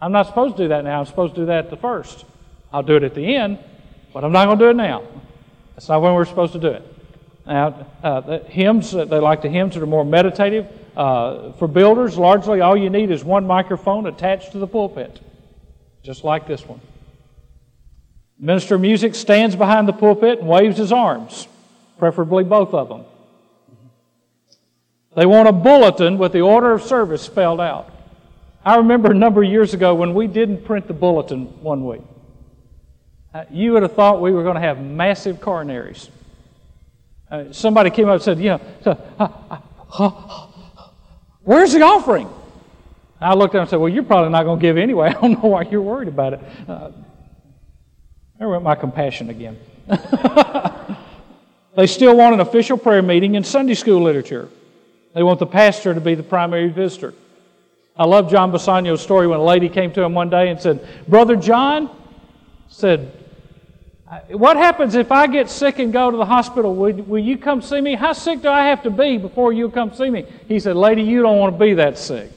I'm 0.00 0.12
not 0.12 0.26
supposed 0.26 0.56
to 0.56 0.64
do 0.64 0.68
that 0.68 0.84
now. 0.84 1.00
I'm 1.00 1.06
supposed 1.06 1.34
to 1.34 1.42
do 1.42 1.46
that 1.46 1.64
at 1.64 1.70
the 1.70 1.76
first. 1.76 2.24
I'll 2.72 2.82
do 2.82 2.96
it 2.96 3.02
at 3.02 3.14
the 3.14 3.34
end, 3.34 3.58
but 4.12 4.24
I'm 4.24 4.32
not 4.32 4.46
going 4.46 4.58
to 4.58 4.64
do 4.66 4.70
it 4.70 4.76
now. 4.76 5.02
That's 5.74 5.88
not 5.88 6.00
when 6.02 6.14
we're 6.14 6.24
supposed 6.24 6.52
to 6.52 6.58
do 6.58 6.68
it. 6.68 6.82
Now, 7.46 7.86
uh, 8.02 8.40
hymns, 8.40 8.94
uh, 8.94 9.04
they 9.04 9.18
like 9.18 9.42
the 9.42 9.48
hymns 9.48 9.74
that 9.74 9.82
are 9.82 9.86
more 9.86 10.04
meditative. 10.04 10.66
Uh, 10.96 11.52
for 11.52 11.68
builders, 11.68 12.16
largely 12.16 12.60
all 12.60 12.76
you 12.76 12.90
need 12.90 13.10
is 13.10 13.24
one 13.24 13.46
microphone 13.46 14.06
attached 14.06 14.52
to 14.52 14.58
the 14.58 14.66
pulpit, 14.66 15.20
just 16.02 16.24
like 16.24 16.46
this 16.46 16.66
one. 16.66 16.80
Minister 18.38 18.74
of 18.74 18.80
music 18.80 19.14
stands 19.14 19.56
behind 19.56 19.88
the 19.88 19.92
pulpit 19.92 20.40
and 20.40 20.48
waves 20.48 20.78
his 20.78 20.92
arms, 20.92 21.48
preferably 21.98 22.44
both 22.44 22.74
of 22.74 22.88
them. 22.88 23.04
They 25.16 25.24
want 25.24 25.48
a 25.48 25.52
bulletin 25.52 26.18
with 26.18 26.32
the 26.32 26.42
order 26.42 26.72
of 26.72 26.82
service 26.82 27.22
spelled 27.22 27.58
out. 27.60 27.90
I 28.62 28.76
remember 28.76 29.10
a 29.10 29.14
number 29.14 29.42
of 29.42 29.50
years 29.50 29.72
ago 29.72 29.94
when 29.94 30.12
we 30.12 30.26
didn't 30.26 30.66
print 30.66 30.86
the 30.86 30.92
bulletin 30.92 31.46
one 31.62 31.86
week. 31.86 32.02
Uh, 33.32 33.44
you 33.50 33.72
would 33.72 33.82
have 33.82 33.94
thought 33.94 34.20
we 34.20 34.30
were 34.30 34.42
going 34.42 34.56
to 34.56 34.60
have 34.60 34.78
massive 34.78 35.40
coronaries. 35.40 36.10
Uh, 37.30 37.50
somebody 37.50 37.88
came 37.88 38.08
up 38.08 38.14
and 38.14 38.22
said, 38.22 38.38
you 38.38 38.50
know, 38.50 38.60
uh, 39.18 40.48
where's 41.44 41.72
the 41.72 41.80
offering? 41.80 42.28
I 43.18 43.32
looked 43.32 43.54
at 43.54 43.58
him 43.58 43.62
and 43.62 43.70
said, 43.70 43.76
Well, 43.76 43.88
you're 43.88 44.02
probably 44.02 44.30
not 44.30 44.44
going 44.44 44.58
to 44.58 44.62
give 44.62 44.76
anyway. 44.76 45.08
I 45.10 45.12
don't 45.12 45.42
know 45.42 45.48
why 45.48 45.62
you're 45.62 45.80
worried 45.80 46.08
about 46.08 46.34
it. 46.34 46.40
There 48.38 48.48
went 48.50 48.62
my 48.62 48.74
compassion 48.74 49.30
again. 49.30 49.56
they 51.76 51.86
still 51.86 52.14
want 52.14 52.34
an 52.34 52.40
official 52.40 52.76
prayer 52.76 53.00
meeting 53.00 53.36
and 53.36 53.46
Sunday 53.46 53.72
school 53.72 54.02
literature. 54.02 54.50
They 55.16 55.22
want 55.22 55.38
the 55.38 55.46
pastor 55.46 55.94
to 55.94 56.00
be 56.00 56.14
the 56.14 56.22
primary 56.22 56.68
visitor. 56.68 57.14
I 57.96 58.04
love 58.04 58.30
John 58.30 58.52
Bisagno's 58.52 59.00
story 59.00 59.26
when 59.26 59.40
a 59.40 59.42
lady 59.42 59.70
came 59.70 59.90
to 59.94 60.02
him 60.02 60.12
one 60.12 60.28
day 60.28 60.50
and 60.50 60.60
said, 60.60 60.86
Brother 61.08 61.36
John, 61.36 61.88
said, 62.68 63.10
what 64.28 64.58
happens 64.58 64.94
if 64.94 65.10
I 65.10 65.26
get 65.26 65.48
sick 65.48 65.78
and 65.78 65.90
go 65.90 66.10
to 66.10 66.18
the 66.18 66.26
hospital? 66.26 66.74
Will, 66.74 66.92
will, 66.92 67.18
you 67.18 67.38
come 67.38 67.62
see 67.62 67.80
me? 67.80 67.94
How 67.94 68.12
sick 68.12 68.42
do 68.42 68.50
I 68.50 68.66
have 68.66 68.82
to 68.82 68.90
be 68.90 69.16
before 69.16 69.54
you 69.54 69.70
come 69.70 69.94
see 69.94 70.10
me? 70.10 70.26
He 70.48 70.60
said, 70.60 70.76
Lady, 70.76 71.00
you 71.00 71.22
don't 71.22 71.38
want 71.38 71.54
to 71.54 71.58
be 71.58 71.72
that 71.72 71.96
sick. 71.96 72.30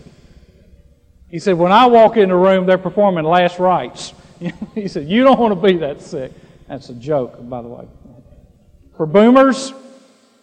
He 1.29 1.37
said, 1.37 1.57
When 1.57 1.73
I 1.73 1.85
walk 1.87 2.15
in 2.15 2.29
the 2.29 2.35
room, 2.35 2.65
they're 2.65 2.77
performing 2.77 3.25
last 3.25 3.59
rites. 3.59 4.13
he 4.73 4.87
said, 4.87 5.09
You 5.09 5.25
don't 5.25 5.37
want 5.37 5.53
to 5.53 5.67
be 5.67 5.77
that 5.79 6.01
sick. 6.01 6.31
That's 6.69 6.87
a 6.87 6.95
joke, 6.95 7.37
by 7.49 7.61
the 7.61 7.67
way. 7.67 7.89
For 8.95 9.05
boomers, 9.05 9.73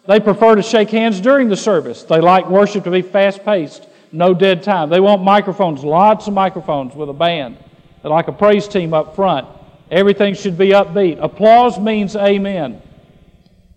they 0.06 0.20
prefer 0.20 0.54
to 0.54 0.62
shake 0.62 0.90
hands 0.90 1.20
during 1.20 1.48
the 1.48 1.56
service. 1.56 2.02
They 2.04 2.20
like 2.20 2.48
worship 2.48 2.84
to 2.84 2.90
be 2.90 3.02
fast 3.02 3.44
paced, 3.44 3.86
no 4.12 4.34
dead 4.34 4.62
time. 4.62 4.88
They 4.88 5.00
want 5.00 5.22
microphones, 5.22 5.82
lots 5.84 6.26
of 6.26 6.34
microphones 6.34 6.94
with 6.94 7.08
a 7.08 7.14
band. 7.14 7.58
They 8.02 8.08
like 8.08 8.28
a 8.28 8.32
praise 8.32 8.68
team 8.68 8.94
up 8.94 9.16
front. 9.16 9.48
Everything 9.90 10.34
should 10.34 10.56
be 10.56 10.68
upbeat. 10.68 11.22
Applause 11.22 11.78
means 11.78 12.16
amen. 12.16 12.82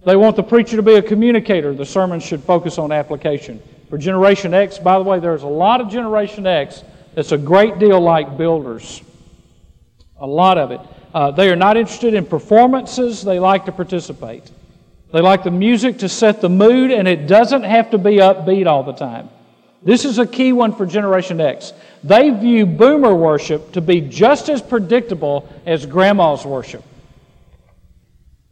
They 0.06 0.16
want 0.16 0.36
the 0.36 0.44
preacher 0.44 0.76
to 0.76 0.84
be 0.84 0.96
a 0.96 1.02
communicator. 1.02 1.74
The 1.74 1.86
sermon 1.86 2.20
should 2.20 2.44
focus 2.44 2.78
on 2.78 2.92
application. 2.92 3.62
For 3.90 3.98
Generation 3.98 4.54
X, 4.54 4.78
by 4.78 4.98
the 4.98 5.04
way, 5.04 5.20
there's 5.20 5.44
a 5.44 5.48
lot 5.48 5.82
of 5.82 5.90
Generation 5.90 6.48
X 6.48 6.84
that's 7.16 7.32
a 7.32 7.38
great 7.38 7.80
deal 7.80 8.00
like 8.00 8.38
builders. 8.38 9.02
A 10.20 10.28
lot 10.28 10.58
of 10.58 10.72
it. 10.72 10.82
Uh, 11.14 11.32
they 11.32 11.50
are 11.50 11.56
not 11.56 11.76
interested 11.76 12.14
in 12.14 12.26
performances, 12.26 13.24
they 13.24 13.40
like 13.40 13.66
to 13.66 13.72
participate. 13.72 14.52
They 15.12 15.22
like 15.22 15.44
the 15.44 15.52
music 15.52 16.00
to 16.00 16.10
set 16.10 16.42
the 16.42 16.50
mood, 16.50 16.92
and 16.92 17.08
it 17.08 17.26
doesn't 17.28 17.64
have 17.64 17.92
to 17.92 17.98
be 17.98 18.18
upbeat 18.18 18.68
all 18.68 18.84
the 18.84 18.94
time. 18.94 19.30
This 19.82 20.06
is 20.06 20.20
a 20.20 20.28
key 20.28 20.52
one 20.52 20.76
for 20.76 20.86
Generation 20.86 21.40
X. 21.42 21.74
They 22.04 22.30
view 22.30 22.66
boomer 22.66 23.16
worship 23.16 23.72
to 23.72 23.82
be 23.82 24.02
just 24.02 24.50
as 24.50 24.62
predictable 24.62 25.50
as 25.66 25.86
grandma's 25.86 26.46
worship. 26.46 26.84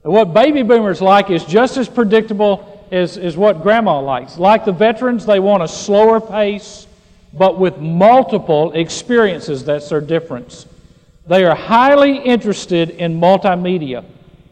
What 0.01 0.33
baby 0.33 0.63
boomers 0.63 1.01
like 1.01 1.29
is 1.29 1.43
just 1.43 1.75
as 1.75 1.89
predictable 1.89 2.87
as, 2.91 3.17
as 3.17 3.35
what 3.35 3.61
grandma 3.61 3.99
likes. 3.99 4.37
Like 4.37 4.63
the 4.63 4.71
veterans, 4.71 5.25
they 5.25 5.39
want 5.39 5.63
a 5.63 5.67
slower 5.67 6.21
pace, 6.21 6.87
but 7.33 7.59
with 7.59 7.77
multiple 7.77 8.71
experiences. 8.71 9.65
That's 9.65 9.89
their 9.89 10.01
difference. 10.01 10.65
They 11.27 11.43
are 11.43 11.55
highly 11.55 12.17
interested 12.17 12.91
in 12.91 13.19
multimedia. 13.19 14.05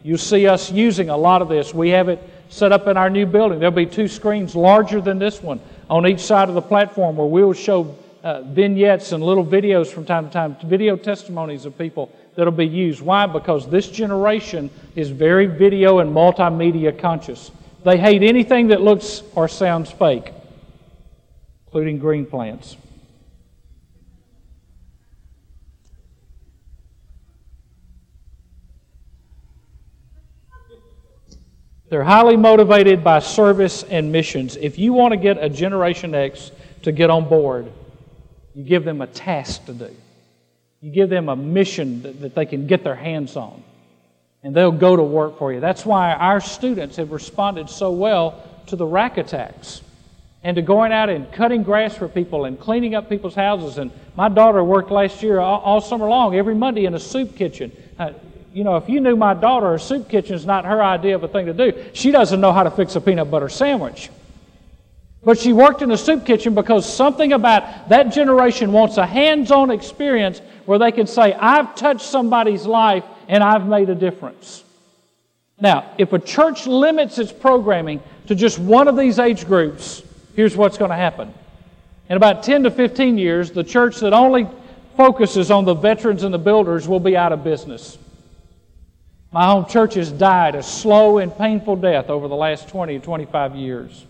You 0.06 0.16
see 0.16 0.46
us 0.46 0.70
using 0.70 1.10
a 1.10 1.16
lot 1.16 1.42
of 1.42 1.48
this. 1.48 1.74
We 1.74 1.88
have 1.88 2.08
it 2.08 2.22
set 2.48 2.70
up 2.70 2.86
in 2.86 2.96
our 2.96 3.10
new 3.10 3.26
building. 3.26 3.58
There'll 3.58 3.74
be 3.74 3.86
two 3.86 4.06
screens 4.06 4.54
larger 4.54 5.00
than 5.00 5.18
this 5.18 5.42
one 5.42 5.58
on 5.90 6.06
each 6.06 6.20
side 6.20 6.48
of 6.48 6.54
the 6.54 6.62
platform 6.62 7.16
where 7.16 7.26
we'll 7.26 7.52
show 7.52 7.96
uh, 8.22 8.42
vignettes 8.42 9.10
and 9.10 9.20
little 9.20 9.44
videos 9.44 9.88
from 9.88 10.04
time 10.04 10.26
to 10.28 10.32
time, 10.32 10.56
video 10.62 10.94
testimonies 10.94 11.64
of 11.64 11.76
people 11.76 12.12
that'll 12.36 12.52
be 12.52 12.68
used. 12.68 13.00
Why? 13.00 13.26
Because 13.26 13.68
this 13.68 13.90
generation 13.90 14.70
is 14.94 15.10
very 15.10 15.46
video 15.46 15.98
and 15.98 16.14
multimedia 16.14 16.96
conscious. 16.96 17.50
They 17.82 17.98
hate 17.98 18.22
anything 18.22 18.68
that 18.68 18.82
looks 18.82 19.24
or 19.34 19.48
sounds 19.48 19.90
fake, 19.90 20.32
including 21.66 21.98
green 21.98 22.26
plants. 22.26 22.76
They're 31.88 32.04
highly 32.04 32.36
motivated 32.36 33.04
by 33.04 33.20
service 33.20 33.84
and 33.84 34.10
missions. 34.10 34.56
If 34.56 34.78
you 34.78 34.92
want 34.92 35.12
to 35.12 35.16
get 35.16 35.38
a 35.38 35.48
Generation 35.48 36.14
X 36.14 36.50
to 36.82 36.90
get 36.90 37.10
on 37.10 37.28
board, 37.28 37.70
you 38.54 38.64
give 38.64 38.84
them 38.84 39.00
a 39.00 39.06
task 39.06 39.66
to 39.66 39.72
do. 39.72 39.94
You 40.80 40.90
give 40.90 41.10
them 41.10 41.28
a 41.28 41.36
mission 41.36 42.02
that, 42.02 42.20
that 42.20 42.34
they 42.34 42.46
can 42.46 42.66
get 42.66 42.82
their 42.82 42.96
hands 42.96 43.36
on. 43.36 43.62
And 44.42 44.54
they'll 44.54 44.72
go 44.72 44.96
to 44.96 45.02
work 45.02 45.38
for 45.38 45.52
you. 45.52 45.60
That's 45.60 45.86
why 45.86 46.12
our 46.12 46.40
students 46.40 46.96
have 46.96 47.12
responded 47.12 47.68
so 47.70 47.92
well 47.92 48.42
to 48.66 48.76
the 48.76 48.86
rack 48.86 49.16
attacks 49.16 49.82
and 50.42 50.56
to 50.56 50.62
going 50.62 50.92
out 50.92 51.08
and 51.08 51.30
cutting 51.32 51.62
grass 51.62 51.96
for 51.96 52.08
people 52.08 52.44
and 52.44 52.58
cleaning 52.58 52.94
up 52.94 53.08
people's 53.08 53.34
houses. 53.34 53.78
And 53.78 53.90
my 54.16 54.28
daughter 54.28 54.62
worked 54.62 54.90
last 54.90 55.22
year 55.22 55.40
all, 55.40 55.60
all 55.60 55.80
summer 55.80 56.08
long, 56.08 56.36
every 56.36 56.54
Monday 56.54 56.84
in 56.84 56.94
a 56.94 57.00
soup 57.00 57.36
kitchen. 57.36 57.72
Uh, 57.98 58.12
you 58.56 58.64
know, 58.64 58.76
if 58.76 58.88
you 58.88 59.02
knew 59.02 59.16
my 59.16 59.34
daughter, 59.34 59.74
a 59.74 59.78
soup 59.78 60.08
kitchen 60.08 60.34
is 60.34 60.46
not 60.46 60.64
her 60.64 60.82
idea 60.82 61.14
of 61.14 61.22
a 61.22 61.28
thing 61.28 61.44
to 61.44 61.52
do. 61.52 61.74
She 61.92 62.10
doesn't 62.10 62.40
know 62.40 62.54
how 62.54 62.62
to 62.62 62.70
fix 62.70 62.96
a 62.96 63.02
peanut 63.02 63.30
butter 63.30 63.50
sandwich. 63.50 64.08
But 65.22 65.38
she 65.38 65.52
worked 65.52 65.82
in 65.82 65.90
a 65.90 65.98
soup 65.98 66.24
kitchen 66.24 66.54
because 66.54 66.90
something 66.90 67.34
about 67.34 67.90
that 67.90 68.14
generation 68.14 68.72
wants 68.72 68.96
a 68.96 69.04
hands 69.04 69.50
on 69.50 69.70
experience 69.70 70.40
where 70.64 70.78
they 70.78 70.90
can 70.90 71.06
say, 71.06 71.34
I've 71.34 71.74
touched 71.74 72.06
somebody's 72.06 72.64
life 72.64 73.04
and 73.28 73.44
I've 73.44 73.66
made 73.66 73.90
a 73.90 73.94
difference. 73.94 74.64
Now, 75.60 75.92
if 75.98 76.14
a 76.14 76.18
church 76.18 76.66
limits 76.66 77.18
its 77.18 77.32
programming 77.32 78.02
to 78.28 78.34
just 78.34 78.58
one 78.58 78.88
of 78.88 78.96
these 78.96 79.18
age 79.18 79.46
groups, 79.46 80.02
here's 80.34 80.56
what's 80.56 80.78
going 80.78 80.92
to 80.92 80.96
happen. 80.96 81.34
In 82.08 82.16
about 82.16 82.42
10 82.42 82.62
to 82.62 82.70
15 82.70 83.18
years, 83.18 83.50
the 83.50 83.64
church 83.64 84.00
that 84.00 84.14
only 84.14 84.48
focuses 84.96 85.50
on 85.50 85.66
the 85.66 85.74
veterans 85.74 86.22
and 86.22 86.32
the 86.32 86.38
builders 86.38 86.88
will 86.88 87.00
be 87.00 87.18
out 87.18 87.32
of 87.32 87.44
business. 87.44 87.98
My 89.32 89.46
home 89.46 89.66
church 89.66 89.94
has 89.94 90.10
died 90.10 90.54
a 90.54 90.62
slow 90.62 91.18
and 91.18 91.36
painful 91.36 91.76
death 91.76 92.08
over 92.08 92.28
the 92.28 92.36
last 92.36 92.68
20 92.68 92.98
to 92.98 93.04
25 93.04 93.56
years. 93.56 94.04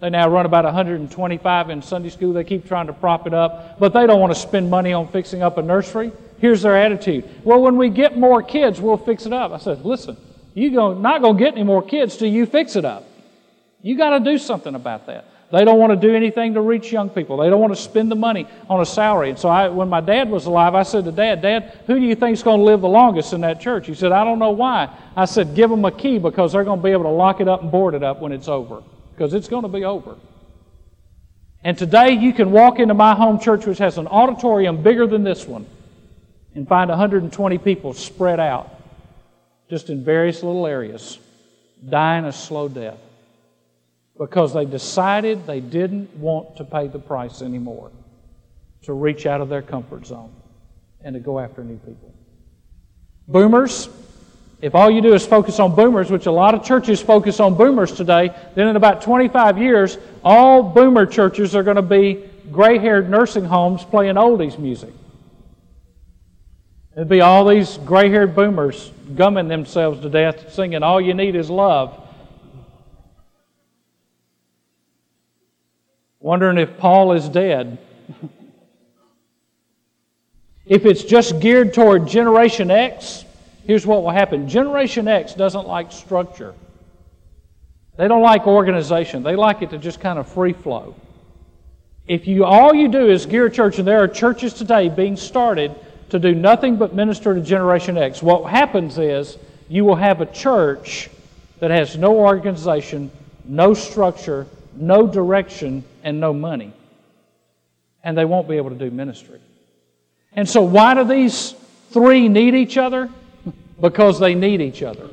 They 0.00 0.10
now 0.10 0.28
run 0.28 0.46
about 0.46 0.64
125 0.64 1.70
in 1.70 1.82
Sunday 1.82 2.10
school. 2.10 2.32
They 2.32 2.44
keep 2.44 2.66
trying 2.66 2.88
to 2.88 2.92
prop 2.92 3.26
it 3.26 3.34
up, 3.34 3.78
but 3.78 3.92
they 3.92 4.06
don't 4.06 4.20
want 4.20 4.34
to 4.34 4.38
spend 4.38 4.70
money 4.70 4.92
on 4.92 5.08
fixing 5.08 5.42
up 5.42 5.58
a 5.58 5.62
nursery. 5.62 6.12
Here's 6.38 6.62
their 6.62 6.76
attitude. 6.76 7.28
Well, 7.44 7.60
when 7.60 7.76
we 7.76 7.88
get 7.88 8.18
more 8.18 8.42
kids, 8.42 8.80
we'll 8.80 8.96
fix 8.96 9.26
it 9.26 9.32
up. 9.32 9.52
I 9.52 9.58
said, 9.58 9.84
listen, 9.84 10.16
you're 10.54 10.94
not 10.94 11.22
going 11.22 11.36
to 11.36 11.42
get 11.42 11.54
any 11.54 11.62
more 11.62 11.82
kids 11.82 12.16
till 12.16 12.28
you 12.28 12.44
fix 12.44 12.76
it 12.76 12.84
up. 12.84 13.04
You 13.82 13.96
got 13.96 14.18
to 14.18 14.20
do 14.20 14.38
something 14.38 14.74
about 14.74 15.06
that. 15.06 15.26
They 15.52 15.64
don't 15.64 15.78
want 15.78 15.92
to 15.92 16.08
do 16.08 16.14
anything 16.14 16.54
to 16.54 16.60
reach 16.60 16.90
young 16.90 17.10
people. 17.10 17.36
They 17.36 17.48
don't 17.48 17.60
want 17.60 17.74
to 17.74 17.80
spend 17.80 18.10
the 18.10 18.16
money 18.16 18.46
on 18.68 18.80
a 18.80 18.86
salary. 18.86 19.30
And 19.30 19.38
so 19.38 19.48
I, 19.48 19.68
when 19.68 19.88
my 19.88 20.00
dad 20.00 20.28
was 20.30 20.46
alive, 20.46 20.74
I 20.74 20.82
said 20.82 21.04
to 21.04 21.12
Dad, 21.12 21.42
Dad, 21.42 21.78
who 21.86 21.94
do 21.98 22.04
you 22.04 22.14
think 22.14 22.34
is 22.34 22.42
going 22.42 22.58
to 22.58 22.64
live 22.64 22.80
the 22.80 22.88
longest 22.88 23.32
in 23.32 23.42
that 23.42 23.60
church? 23.60 23.86
He 23.86 23.94
said, 23.94 24.10
I 24.10 24.24
don't 24.24 24.38
know 24.38 24.50
why. 24.50 24.88
I 25.16 25.26
said, 25.26 25.54
give 25.54 25.70
them 25.70 25.84
a 25.84 25.92
key 25.92 26.18
because 26.18 26.52
they're 26.52 26.64
going 26.64 26.80
to 26.80 26.82
be 26.82 26.90
able 26.90 27.04
to 27.04 27.10
lock 27.10 27.40
it 27.40 27.48
up 27.48 27.62
and 27.62 27.70
board 27.70 27.94
it 27.94 28.02
up 28.02 28.20
when 28.20 28.32
it's 28.32 28.48
over 28.48 28.82
because 29.12 29.32
it's 29.34 29.48
going 29.48 29.62
to 29.62 29.68
be 29.68 29.84
over. 29.84 30.16
And 31.62 31.78
today 31.78 32.10
you 32.10 32.32
can 32.32 32.50
walk 32.50 32.78
into 32.78 32.94
my 32.94 33.14
home 33.14 33.38
church, 33.38 33.64
which 33.64 33.78
has 33.78 33.96
an 33.96 34.06
auditorium 34.06 34.82
bigger 34.82 35.06
than 35.06 35.22
this 35.22 35.46
one, 35.46 35.66
and 36.54 36.66
find 36.66 36.90
120 36.90 37.58
people 37.58 37.92
spread 37.94 38.40
out 38.40 38.70
just 39.70 39.88
in 39.88 40.04
various 40.04 40.42
little 40.42 40.66
areas, 40.66 41.18
dying 41.88 42.24
a 42.24 42.32
slow 42.32 42.68
death 42.68 42.98
because 44.18 44.54
they 44.54 44.64
decided 44.64 45.46
they 45.46 45.60
didn't 45.60 46.14
want 46.16 46.56
to 46.56 46.64
pay 46.64 46.88
the 46.88 46.98
price 46.98 47.42
anymore 47.42 47.90
to 48.82 48.92
reach 48.92 49.26
out 49.26 49.40
of 49.40 49.48
their 49.48 49.62
comfort 49.62 50.06
zone 50.06 50.32
and 51.02 51.14
to 51.14 51.20
go 51.20 51.40
after 51.40 51.64
new 51.64 51.78
people. 51.78 52.14
Boomers, 53.26 53.88
if 54.60 54.74
all 54.74 54.90
you 54.90 55.00
do 55.00 55.14
is 55.14 55.26
focus 55.26 55.58
on 55.58 55.74
boomers, 55.74 56.10
which 56.10 56.26
a 56.26 56.30
lot 56.30 56.54
of 56.54 56.64
churches 56.64 57.00
focus 57.02 57.40
on 57.40 57.56
boomers 57.56 57.92
today, 57.92 58.30
then 58.54 58.68
in 58.68 58.76
about 58.76 59.02
25 59.02 59.58
years, 59.58 59.98
all 60.22 60.62
boomer 60.62 61.06
churches 61.06 61.56
are 61.56 61.62
going 61.62 61.76
to 61.76 61.82
be 61.82 62.28
gray 62.52 62.78
haired 62.78 63.10
nursing 63.10 63.44
homes 63.44 63.84
playing 63.84 64.14
oldies 64.14 64.58
music. 64.58 64.92
It'd 66.96 67.08
be 67.08 67.20
all 67.20 67.44
these 67.44 67.78
gray 67.78 68.08
haired 68.08 68.36
boomers 68.36 68.92
gumming 69.16 69.48
themselves 69.48 70.00
to 70.02 70.08
death 70.08 70.52
singing, 70.52 70.82
All 70.82 71.00
You 71.00 71.14
Need 71.14 71.34
Is 71.34 71.50
Love. 71.50 72.00
Wondering 76.24 76.56
if 76.56 76.78
Paul 76.78 77.12
is 77.12 77.28
dead. 77.28 77.76
if 80.64 80.86
it's 80.86 81.04
just 81.04 81.38
geared 81.38 81.74
toward 81.74 82.08
Generation 82.08 82.70
X, 82.70 83.26
here's 83.66 83.86
what 83.86 84.02
will 84.02 84.10
happen 84.10 84.48
Generation 84.48 85.06
X 85.06 85.34
doesn't 85.34 85.68
like 85.68 85.92
structure, 85.92 86.54
they 87.98 88.08
don't 88.08 88.22
like 88.22 88.46
organization, 88.46 89.22
they 89.22 89.36
like 89.36 89.60
it 89.60 89.68
to 89.70 89.78
just 89.78 90.00
kind 90.00 90.18
of 90.18 90.26
free 90.26 90.54
flow. 90.54 90.94
If 92.06 92.26
you 92.26 92.46
all 92.46 92.74
you 92.74 92.88
do 92.88 93.10
is 93.10 93.26
gear 93.26 93.46
a 93.46 93.50
church, 93.50 93.78
and 93.78 93.86
there 93.86 94.02
are 94.02 94.08
churches 94.08 94.54
today 94.54 94.88
being 94.88 95.16
started 95.16 95.74
to 96.08 96.18
do 96.18 96.34
nothing 96.34 96.76
but 96.76 96.94
minister 96.94 97.34
to 97.34 97.40
Generation 97.42 97.98
X, 97.98 98.22
what 98.22 98.50
happens 98.50 98.96
is 98.96 99.36
you 99.68 99.84
will 99.84 99.96
have 99.96 100.22
a 100.22 100.26
church 100.26 101.10
that 101.60 101.70
has 101.70 101.98
no 101.98 102.16
organization, 102.16 103.10
no 103.44 103.74
structure, 103.74 104.46
no 104.76 105.06
direction, 105.06 105.84
and 106.02 106.20
no 106.20 106.32
money. 106.32 106.72
and 108.02 108.18
they 108.18 108.26
won't 108.26 108.46
be 108.46 108.58
able 108.58 108.68
to 108.68 108.76
do 108.76 108.90
ministry. 108.90 109.40
And 110.34 110.46
so, 110.46 110.62
why 110.62 110.92
do 110.94 111.04
these 111.04 111.54
three 111.90 112.28
need 112.28 112.54
each 112.54 112.76
other? 112.76 113.08
Because 113.80 114.20
they 114.20 114.34
need 114.34 114.60
each 114.60 114.82
other. 114.82 115.08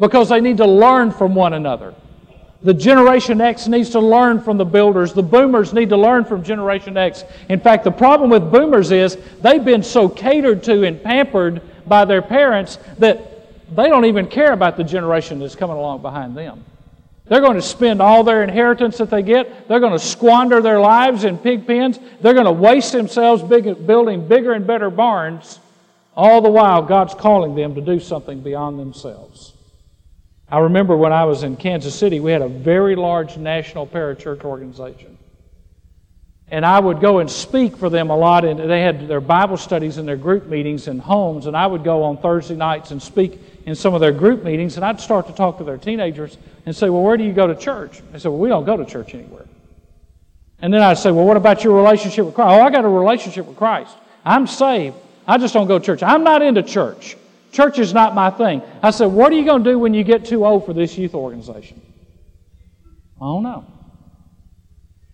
Because 0.00 0.30
they 0.30 0.40
need 0.40 0.56
to 0.56 0.66
learn 0.66 1.10
from 1.10 1.34
one 1.34 1.52
another. 1.52 1.94
The 2.62 2.72
Generation 2.72 3.40
X 3.40 3.68
needs 3.68 3.90
to 3.90 4.00
learn 4.00 4.40
from 4.40 4.56
the 4.56 4.64
builders. 4.64 5.12
The 5.12 5.22
boomers 5.22 5.74
need 5.74 5.90
to 5.90 5.96
learn 5.96 6.24
from 6.24 6.42
Generation 6.42 6.96
X. 6.96 7.24
In 7.50 7.60
fact, 7.60 7.84
the 7.84 7.90
problem 7.90 8.30
with 8.30 8.50
boomers 8.50 8.92
is 8.92 9.18
they've 9.42 9.64
been 9.64 9.82
so 9.82 10.08
catered 10.08 10.62
to 10.64 10.84
and 10.84 11.00
pampered 11.02 11.60
by 11.86 12.06
their 12.06 12.22
parents 12.22 12.78
that 12.98 13.76
they 13.76 13.88
don't 13.88 14.06
even 14.06 14.26
care 14.26 14.52
about 14.52 14.76
the 14.76 14.84
generation 14.84 15.38
that's 15.38 15.54
coming 15.54 15.76
along 15.76 16.00
behind 16.00 16.34
them. 16.36 16.64
They're 17.28 17.40
going 17.40 17.56
to 17.56 17.62
spend 17.62 18.00
all 18.00 18.22
their 18.22 18.44
inheritance 18.44 18.98
that 18.98 19.10
they 19.10 19.22
get. 19.22 19.68
They're 19.68 19.80
going 19.80 19.92
to 19.92 19.98
squander 19.98 20.60
their 20.60 20.78
lives 20.78 21.24
in 21.24 21.38
pig 21.38 21.66
pens. 21.66 21.98
They're 22.20 22.34
going 22.34 22.46
to 22.46 22.52
waste 22.52 22.92
themselves 22.92 23.42
big, 23.42 23.86
building 23.86 24.28
bigger 24.28 24.52
and 24.52 24.66
better 24.66 24.90
barns. 24.90 25.58
All 26.14 26.40
the 26.40 26.50
while, 26.50 26.82
God's 26.82 27.14
calling 27.14 27.54
them 27.54 27.74
to 27.74 27.80
do 27.80 27.98
something 27.98 28.40
beyond 28.40 28.78
themselves. 28.78 29.52
I 30.48 30.60
remember 30.60 30.96
when 30.96 31.12
I 31.12 31.24
was 31.24 31.42
in 31.42 31.56
Kansas 31.56 31.94
City, 31.94 32.20
we 32.20 32.30
had 32.30 32.42
a 32.42 32.48
very 32.48 32.94
large 32.94 33.36
national 33.36 33.88
parachurch 33.88 34.44
organization. 34.44 35.18
And 36.48 36.64
I 36.64 36.78
would 36.78 37.00
go 37.00 37.18
and 37.18 37.28
speak 37.28 37.76
for 37.76 37.90
them 37.90 38.10
a 38.10 38.16
lot. 38.16 38.44
And 38.44 38.70
they 38.70 38.80
had 38.80 39.08
their 39.08 39.20
Bible 39.20 39.56
studies 39.56 39.98
and 39.98 40.06
their 40.06 40.16
group 40.16 40.46
meetings 40.46 40.86
in 40.86 41.00
homes. 41.00 41.46
And 41.46 41.56
I 41.56 41.66
would 41.66 41.82
go 41.82 42.04
on 42.04 42.18
Thursday 42.18 42.54
nights 42.54 42.92
and 42.92 43.02
speak 43.02 43.40
in 43.66 43.74
some 43.74 43.94
of 43.94 44.00
their 44.00 44.12
group 44.12 44.44
meetings. 44.44 44.76
And 44.76 44.84
I'd 44.84 45.00
start 45.00 45.26
to 45.26 45.32
talk 45.34 45.58
to 45.58 45.64
their 45.64 45.76
teenagers 45.76 46.38
and 46.64 46.74
say, 46.74 46.88
Well, 46.88 47.02
where 47.02 47.16
do 47.16 47.24
you 47.24 47.32
go 47.32 47.46
to 47.46 47.54
church? 47.54 48.00
They 48.12 48.18
said, 48.18 48.28
Well, 48.28 48.38
we 48.38 48.48
don't 48.48 48.64
go 48.64 48.76
to 48.76 48.86
church 48.86 49.14
anywhere. 49.14 49.44
And 50.60 50.72
then 50.72 50.82
I'd 50.82 50.98
say, 50.98 51.10
Well, 51.10 51.26
what 51.26 51.36
about 51.36 51.64
your 51.64 51.76
relationship 51.76 52.24
with 52.24 52.34
Christ? 52.34 52.48
Oh, 52.48 52.62
I 52.62 52.70
got 52.70 52.84
a 52.84 52.88
relationship 52.88 53.46
with 53.46 53.56
Christ. 53.56 53.94
I'm 54.24 54.46
saved. 54.46 54.96
I 55.26 55.36
just 55.38 55.52
don't 55.52 55.66
go 55.66 55.78
to 55.78 55.84
church. 55.84 56.02
I'm 56.02 56.24
not 56.24 56.40
into 56.40 56.62
church. 56.62 57.16
Church 57.52 57.78
is 57.78 57.92
not 57.92 58.14
my 58.14 58.30
thing. 58.30 58.62
I 58.82 58.90
said, 58.90 59.06
What 59.06 59.32
are 59.32 59.36
you 59.36 59.44
going 59.44 59.64
to 59.64 59.70
do 59.70 59.78
when 59.78 59.92
you 59.92 60.04
get 60.04 60.24
too 60.24 60.46
old 60.46 60.64
for 60.64 60.72
this 60.72 60.96
youth 60.96 61.14
organization? 61.14 61.82
I 63.20 63.24
don't 63.24 63.42
know. 63.42 63.64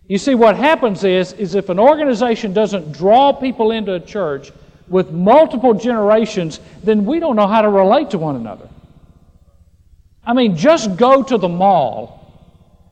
You 0.08 0.18
see, 0.18 0.34
what 0.34 0.56
happens 0.56 1.04
is, 1.04 1.32
is 1.34 1.54
if 1.54 1.70
an 1.70 1.78
organization 1.78 2.52
doesn't 2.52 2.92
draw 2.92 3.32
people 3.32 3.70
into 3.70 3.94
a 3.94 4.00
church 4.00 4.52
with 4.88 5.10
multiple 5.10 5.74
generations, 5.74 6.60
then 6.82 7.04
we 7.04 7.20
don't 7.20 7.36
know 7.36 7.46
how 7.46 7.62
to 7.62 7.68
relate 7.68 8.10
to 8.10 8.18
one 8.18 8.36
another. 8.36 8.68
I 10.24 10.34
mean, 10.34 10.56
just 10.56 10.96
go 10.96 11.22
to 11.22 11.38
the 11.38 11.48
mall 11.48 12.18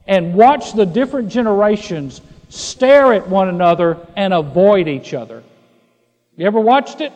and 0.06 0.34
watch 0.34 0.72
the 0.72 0.86
different 0.86 1.28
generations 1.28 2.20
stare 2.48 3.12
at 3.12 3.28
one 3.28 3.48
another 3.48 3.98
and 4.16 4.34
avoid 4.34 4.88
each 4.88 5.14
other. 5.14 5.42
You 6.36 6.46
ever 6.46 6.58
watched 6.58 7.00
it? 7.00 7.12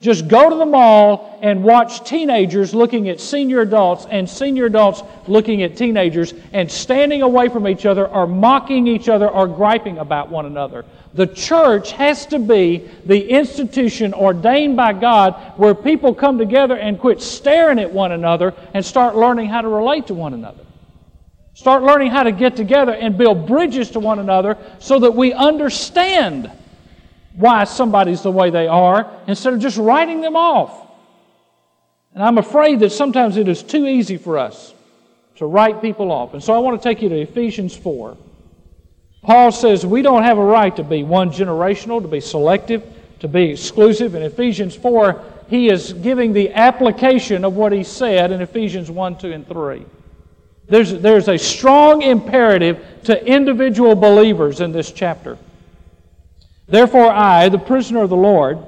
Just 0.00 0.28
go 0.28 0.50
to 0.50 0.56
the 0.56 0.66
mall 0.66 1.38
and 1.40 1.64
watch 1.64 2.04
teenagers 2.04 2.74
looking 2.74 3.08
at 3.08 3.20
senior 3.20 3.60
adults 3.60 4.06
and 4.10 4.28
senior 4.28 4.66
adults 4.66 5.02
looking 5.26 5.62
at 5.62 5.76
teenagers 5.76 6.34
and 6.52 6.70
standing 6.70 7.22
away 7.22 7.48
from 7.48 7.66
each 7.66 7.86
other 7.86 8.06
or 8.06 8.26
mocking 8.26 8.86
each 8.86 9.08
other 9.08 9.28
or 9.28 9.48
griping 9.48 9.98
about 9.98 10.28
one 10.28 10.44
another. 10.44 10.84
The 11.14 11.28
church 11.28 11.92
has 11.92 12.26
to 12.26 12.38
be 12.38 12.90
the 13.06 13.30
institution 13.30 14.12
ordained 14.12 14.76
by 14.76 14.92
God 14.92 15.54
where 15.56 15.74
people 15.74 16.12
come 16.12 16.36
together 16.36 16.76
and 16.76 16.98
quit 16.98 17.22
staring 17.22 17.78
at 17.78 17.90
one 17.90 18.12
another 18.12 18.52
and 18.74 18.84
start 18.84 19.16
learning 19.16 19.48
how 19.48 19.62
to 19.62 19.68
relate 19.68 20.08
to 20.08 20.14
one 20.14 20.34
another. 20.34 20.64
Start 21.54 21.84
learning 21.84 22.10
how 22.10 22.24
to 22.24 22.32
get 22.32 22.56
together 22.56 22.92
and 22.92 23.16
build 23.16 23.46
bridges 23.46 23.92
to 23.92 24.00
one 24.00 24.18
another 24.18 24.58
so 24.80 24.98
that 24.98 25.14
we 25.14 25.32
understand 25.32 26.50
why 27.34 27.64
somebody's 27.64 28.22
the 28.22 28.30
way 28.30 28.50
they 28.50 28.66
are 28.66 29.10
instead 29.26 29.54
of 29.54 29.60
just 29.60 29.76
writing 29.76 30.20
them 30.20 30.36
off. 30.36 30.88
And 32.14 32.22
I'm 32.22 32.38
afraid 32.38 32.80
that 32.80 32.90
sometimes 32.90 33.36
it 33.36 33.48
is 33.48 33.62
too 33.62 33.86
easy 33.86 34.16
for 34.16 34.38
us 34.38 34.72
to 35.36 35.46
write 35.46 35.82
people 35.82 36.12
off. 36.12 36.32
And 36.32 36.42
so 36.42 36.52
I 36.52 36.58
want 36.58 36.80
to 36.80 36.88
take 36.88 37.02
you 37.02 37.08
to 37.08 37.20
Ephesians 37.20 37.76
4. 37.76 38.16
Paul 39.22 39.50
says 39.50 39.84
we 39.84 40.02
don't 40.02 40.22
have 40.22 40.38
a 40.38 40.44
right 40.44 40.74
to 40.76 40.84
be 40.84 41.02
one 41.02 41.30
generational, 41.30 42.00
to 42.00 42.08
be 42.08 42.20
selective, 42.20 42.84
to 43.20 43.26
be 43.26 43.50
exclusive. 43.50 44.14
In 44.14 44.22
Ephesians 44.22 44.76
4, 44.76 45.24
he 45.48 45.70
is 45.70 45.92
giving 45.92 46.32
the 46.32 46.52
application 46.52 47.44
of 47.44 47.56
what 47.56 47.72
he 47.72 47.82
said 47.82 48.30
in 48.30 48.42
Ephesians 48.42 48.90
1, 48.90 49.18
2, 49.18 49.32
and 49.32 49.48
3. 49.48 49.84
There's, 50.68 50.92
there's 50.92 51.28
a 51.28 51.38
strong 51.38 52.02
imperative 52.02 52.84
to 53.04 53.26
individual 53.26 53.94
believers 53.94 54.60
in 54.60 54.72
this 54.72 54.92
chapter. 54.92 55.36
Therefore, 56.66 57.10
I, 57.10 57.48
the 57.48 57.58
prisoner 57.58 58.02
of 58.02 58.10
the 58.10 58.16
Lord, 58.16 58.58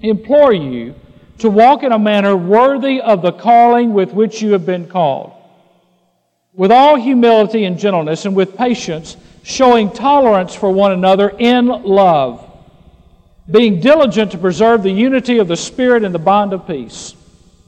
implore 0.00 0.52
you 0.52 0.94
to 1.38 1.50
walk 1.50 1.82
in 1.82 1.92
a 1.92 1.98
manner 1.98 2.36
worthy 2.36 3.00
of 3.00 3.22
the 3.22 3.32
calling 3.32 3.92
with 3.92 4.12
which 4.12 4.40
you 4.40 4.52
have 4.52 4.64
been 4.64 4.88
called, 4.88 5.32
with 6.52 6.70
all 6.70 6.96
humility 6.96 7.64
and 7.64 7.78
gentleness, 7.78 8.24
and 8.24 8.34
with 8.34 8.56
patience, 8.56 9.16
showing 9.42 9.90
tolerance 9.90 10.54
for 10.54 10.70
one 10.70 10.92
another 10.92 11.28
in 11.28 11.66
love, 11.66 12.50
being 13.50 13.80
diligent 13.80 14.32
to 14.32 14.38
preserve 14.38 14.82
the 14.82 14.90
unity 14.90 15.38
of 15.38 15.48
the 15.48 15.56
Spirit 15.56 16.04
and 16.04 16.14
the 16.14 16.18
bond 16.18 16.52
of 16.52 16.66
peace. 16.66 17.14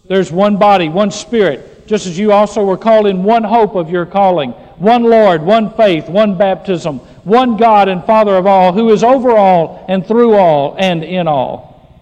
There's 0.09 0.33
one 0.33 0.57
body, 0.57 0.89
one 0.89 1.11
Spirit, 1.11 1.87
just 1.87 2.07
as 2.07 2.19
you 2.19 2.33
also 2.33 2.65
were 2.65 2.79
called 2.79 3.07
in 3.07 3.25
one 3.25 3.45
hope 3.45 3.75
of 3.75 3.91
your 3.91 4.07
calling, 4.07 4.53
one 4.79 5.05
Lord, 5.05 5.43
one 5.43 5.75
faith, 5.75 6.09
one 6.09 6.39
baptism 6.39 7.01
one 7.27 7.57
God 7.57 7.89
and 7.89 8.05
Father 8.05 8.37
of 8.37 8.47
all, 8.47 8.73
who 8.73 8.91
is 8.91 9.03
over 9.03 9.33
all 9.33 9.85
and 9.89 10.07
through 10.07 10.35
all 10.35 10.77
and 10.79 11.03
in 11.03 11.27
all. 11.27 12.01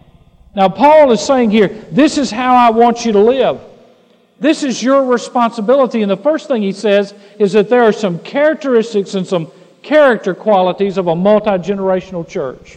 Now, 0.55 0.69
Paul 0.69 1.13
is 1.13 1.21
saying 1.23 1.51
here, 1.51 1.69
this 1.69 2.19
is 2.19 2.31
how 2.31 2.55
I 2.55 2.69
want 2.69 3.07
you 3.07 3.13
to 3.13 3.21
live. 3.21 3.59
This 4.39 4.63
is 4.63 4.83
your 4.83 5.07
responsibility. 5.07 6.03
And 6.03 6.11
the 6.11 6.19
first 6.19 6.47
thing 6.47 6.61
he 6.61 6.73
says 6.73 7.15
is 7.39 7.53
that 7.55 7.71
there 7.71 7.85
are 7.85 7.93
some 7.93 8.19
characteristics 8.19 9.15
and 9.15 9.27
some 9.27 9.51
character 9.83 10.35
qualities 10.35 10.99
of 10.99 11.07
a 11.07 11.17
multi 11.17 11.53
generational 11.53 12.29
church. 12.29 12.77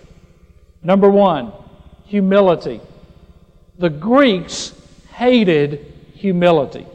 Number 0.81 1.09
one, 1.09 1.51
humility. 2.05 2.79
The 3.77 3.89
Greeks 3.89 4.71
hated 5.11 5.93
humility. 6.13 6.87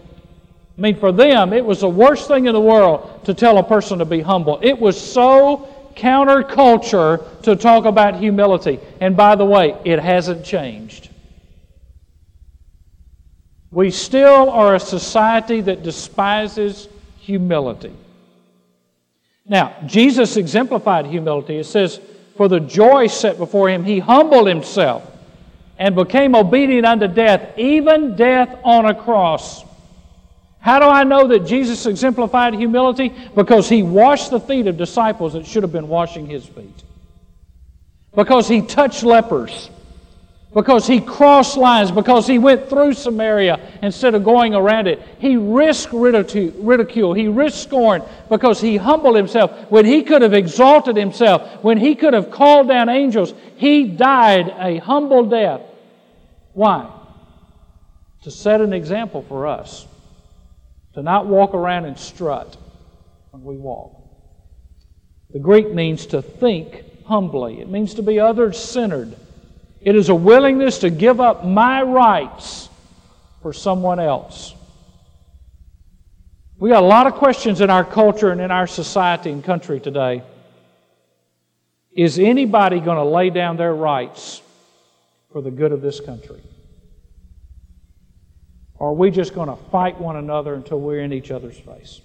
I 0.77 0.81
mean, 0.81 0.99
for 0.99 1.13
them, 1.13 1.53
it 1.53 1.65
was 1.65 1.81
the 1.81 1.89
worst 1.89 2.29
thing 2.29 2.47
in 2.47 2.55
the 2.55 2.61
world 2.61 3.25
to 3.27 3.35
tell 3.35 3.59
a 3.59 3.63
person 3.63 3.99
to 3.99 4.05
be 4.05 4.21
humble. 4.21 4.59
It 4.63 4.79
was 4.79 4.99
so 4.99 5.69
counterculture 5.95 7.43
to 7.43 7.57
talk 7.57 7.85
about 7.85 8.17
humility. 8.17 8.81
And 9.01 9.17
by 9.17 9.35
the 9.35 9.45
way, 9.45 9.77
it 9.85 9.99
hasn't 9.99 10.45
changed. 10.45 11.11
We 13.71 13.91
still 13.91 14.51
are 14.51 14.75
a 14.75 14.81
society 14.81 15.61
that 15.63 15.83
despises 15.83 16.89
humility. 17.21 17.93
Now, 19.47 19.75
Jesus 19.87 20.37
exemplified 20.37 21.07
humility. 21.07 21.57
It 21.57 21.65
says, 21.65 22.01
For 22.37 22.49
the 22.49 22.61
joy 22.61 23.07
set 23.07 23.39
before 23.39 23.69
him, 23.69 23.85
he 23.85 23.99
humbled 23.99 24.47
himself 24.47 25.11
and 25.79 25.95
became 25.95 26.35
obedient 26.35 26.87
unto 26.87 27.09
death, 27.09 27.59
even 27.59 28.15
death 28.15 28.57
on 28.63 28.85
a 28.85 28.95
cross. 28.95 29.65
How 30.63 30.79
do 30.79 30.85
I 30.85 31.03
know 31.03 31.27
that 31.27 31.41
Jesus 31.41 31.87
exemplified 31.87 32.55
humility? 32.55 33.13
Because 33.35 33.69
he 33.69 33.83
washed 33.83 34.31
the 34.31 34.39
feet 34.39 34.69
of 34.69 34.77
disciples 34.77 35.33
that 35.33 35.45
should 35.45 35.65
have 35.65 35.73
been 35.73 35.89
washing 35.89 36.29
his 36.29 36.47
feet. 36.47 36.85
Because 38.15 38.47
he 38.47 38.63
touched 38.63 39.03
lepers. 39.03 39.71
Because 40.55 40.87
he 40.87 41.01
crossed 41.01 41.57
lines. 41.57 41.91
Because 41.91 42.29
he 42.29 42.39
went 42.39 42.69
through 42.69 42.93
Samaria 42.93 43.59
instead 43.83 44.15
of 44.15 44.23
going 44.23 44.55
around 44.55 44.87
it. 44.87 45.03
He 45.19 45.37
risked 45.37 45.93
ridicule. 45.93 47.13
He 47.13 47.27
risked 47.27 47.59
scorn 47.59 48.05
because 48.31 48.61
he 48.61 48.77
humbled 48.77 49.17
himself. 49.17 49.69
When 49.69 49.85
he 49.85 50.05
could 50.05 50.23
have 50.23 50.33
exalted 50.33 50.95
himself, 50.95 51.65
when 51.65 51.77
he 51.77 51.97
could 51.97 52.15
have 52.15 52.31
called 52.31 52.69
down 52.69 52.89
angels, 52.89 53.35
he 53.57 53.83
died 53.83 54.55
a 54.61 54.77
humble 54.77 55.25
death. 55.25 55.63
Why? 56.53 56.89
To 58.23 58.31
set 58.31 58.61
an 58.61 58.73
example 58.73 59.23
for 59.23 59.49
us 59.49 59.89
to 60.95 61.03
not 61.03 61.27
walk 61.27 61.55
around 61.55 61.87
and 61.87 61.99
strut 61.99 62.57
when 63.31 63.43
we 63.45 63.57
walk. 63.57 63.97
The 65.31 65.39
Greek 65.39 65.73
means 65.73 66.07
to 66.07 66.21
think 66.23 66.85
humbly, 67.07 67.61
it 67.61 67.69
means 67.69 67.95
to 67.95 68.03
be 68.03 68.21
others 68.21 68.59
centered. 68.59 69.17
It 69.81 69.97
is 69.97 70.09
a 70.09 70.15
willingness 70.15 70.79
to 70.79 70.91
give 70.91 71.21
up 71.21 71.45
my 71.45 71.83
rights 71.83 72.69
for 73.41 73.53
someone 73.53 73.99
else. 73.99 74.55
We 76.59 76.71
got 76.71 76.85
a 76.85 76.87
lot 76.87 77.09
of 77.09 77.15
questions 77.15 77.61
in 77.61 77.71
our 77.71 77.85
culture 77.85 78.31
and 78.31 78.41
in 78.41 78.53
our 78.53 78.69
society 78.69 79.31
and 79.31 79.43
country 79.43 79.81
today. 79.81 80.23
Is 81.91 82.19
anybody 82.21 82.79
going 82.79 82.99
to 82.99 83.05
lay 83.05 83.31
down 83.31 83.57
their 83.57 83.75
rights 83.75 84.41
for 85.33 85.43
the 85.43 85.51
good 85.51 85.73
of 85.73 85.83
this 85.83 85.99
country? 85.99 86.41
Or 88.83 88.89
are 88.89 88.95
we 88.95 89.13
just 89.13 89.33
going 89.33 89.49
to 89.49 89.55
fight 89.71 90.01
one 90.01 90.17
another 90.17 90.55
until 90.55 90.81
we're 90.81 91.03
in 91.03 91.13
each 91.13 91.31
other's 91.31 91.57
face? 91.57 92.01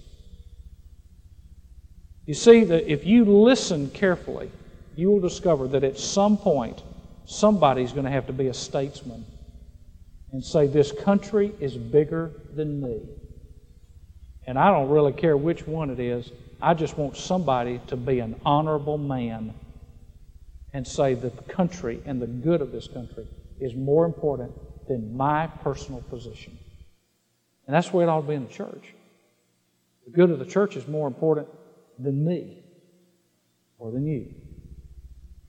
You 2.28 2.36
see, 2.36 2.66
that 2.66 2.88
if 2.88 3.04
you 3.04 3.26
listen 3.26 3.90
carefully, 3.90 4.52
you 4.96 5.10
will 5.10 5.20
discover 5.20 5.68
that 5.70 5.84
at 5.84 5.98
some 5.98 6.38
point, 6.38 6.84
somebody's 7.26 7.94
going 7.94 8.06
to 8.06 8.12
have 8.12 8.28
to 8.28 8.34
be 8.34 8.46
a 8.46 8.54
statesman 8.54 9.26
and 10.32 10.46
say, 10.46 10.68
This 10.68 10.92
country 10.92 11.52
is 11.60 11.76
bigger 11.76 12.32
than 12.54 12.80
me. 12.80 13.02
And 14.46 14.60
I 14.60 14.70
don't 14.70 14.90
really 14.90 15.14
care 15.14 15.36
which 15.36 15.66
one 15.66 15.90
it 15.90 16.00
is. 16.00 16.32
I 16.62 16.76
just 16.76 16.96
want 16.96 17.18
somebody 17.18 17.82
to 17.88 17.98
be 17.98 18.20
an 18.20 18.40
honorable 18.46 19.00
man 19.00 19.56
and 20.74 20.88
say 20.88 21.16
that 21.16 21.38
the 21.38 21.54
country 21.54 22.04
and 22.06 22.22
the 22.22 22.28
good 22.28 22.62
of 22.62 22.72
this 22.72 22.88
country 22.88 23.26
is 23.60 23.74
more 23.74 24.06
important 24.06 24.52
than 24.88 25.18
my 25.18 25.48
personal 25.48 26.02
position. 26.02 26.56
And 27.68 27.76
that's 27.76 27.92
where 27.94 28.08
it 28.08 28.10
ought 28.10 28.22
to 28.22 28.28
be 28.28 28.34
in 28.34 28.48
the 28.48 28.54
church. 28.54 28.94
The 30.06 30.12
good 30.12 30.32
of 30.32 30.40
the 30.40 30.46
church 30.46 30.78
is 30.78 30.88
more 30.88 31.08
important 31.08 31.48
than 32.00 32.26
me 32.26 32.64
or 33.78 33.92
than 33.92 34.06
you. 34.06 34.34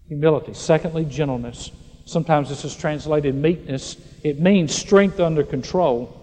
Humility. 0.09 0.53
Secondly, 0.55 1.05
gentleness. 1.05 1.71
Sometimes 2.07 2.49
this 2.49 2.65
is 2.65 2.75
translated 2.75 3.35
meekness. 3.35 3.97
It 4.25 4.41
means 4.41 4.75
strength 4.75 5.21
under 5.21 5.45
control. 5.45 6.15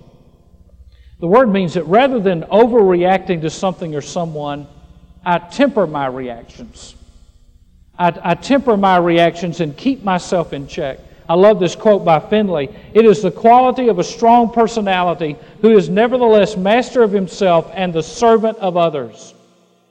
The 1.19 1.27
word 1.27 1.49
means 1.49 1.75
that 1.75 1.83
rather 1.83 2.19
than 2.19 2.41
overreacting 2.43 3.41
to 3.41 3.49
something 3.49 3.95
or 3.95 4.01
someone, 4.01 4.67
I 5.25 5.39
temper 5.39 5.87
my 5.87 6.07
reactions. 6.07 6.95
I, 7.97 8.19
I, 8.21 8.35
temper 8.35 8.75
my 8.75 8.97
reactions 8.97 9.61
and 9.61 9.77
keep 9.77 10.03
myself 10.03 10.51
in 10.51 10.67
check. 10.67 10.99
I 11.27 11.33
love 11.33 11.59
this 11.59 11.75
quote 11.75 12.05
by 12.05 12.19
Finley. 12.19 12.69
It 12.93 13.05
is 13.05 13.21
the 13.21 13.31
quality 13.31 13.87
of 13.87 13.97
a 13.97 14.03
strong 14.03 14.51
personality 14.51 15.35
who 15.61 15.75
is 15.75 15.89
nevertheless 15.89 16.55
master 16.55 17.01
of 17.01 17.11
himself 17.11 17.69
and 17.73 17.93
the 17.93 18.03
servant 18.03 18.57
of 18.59 18.77
others. 18.77 19.33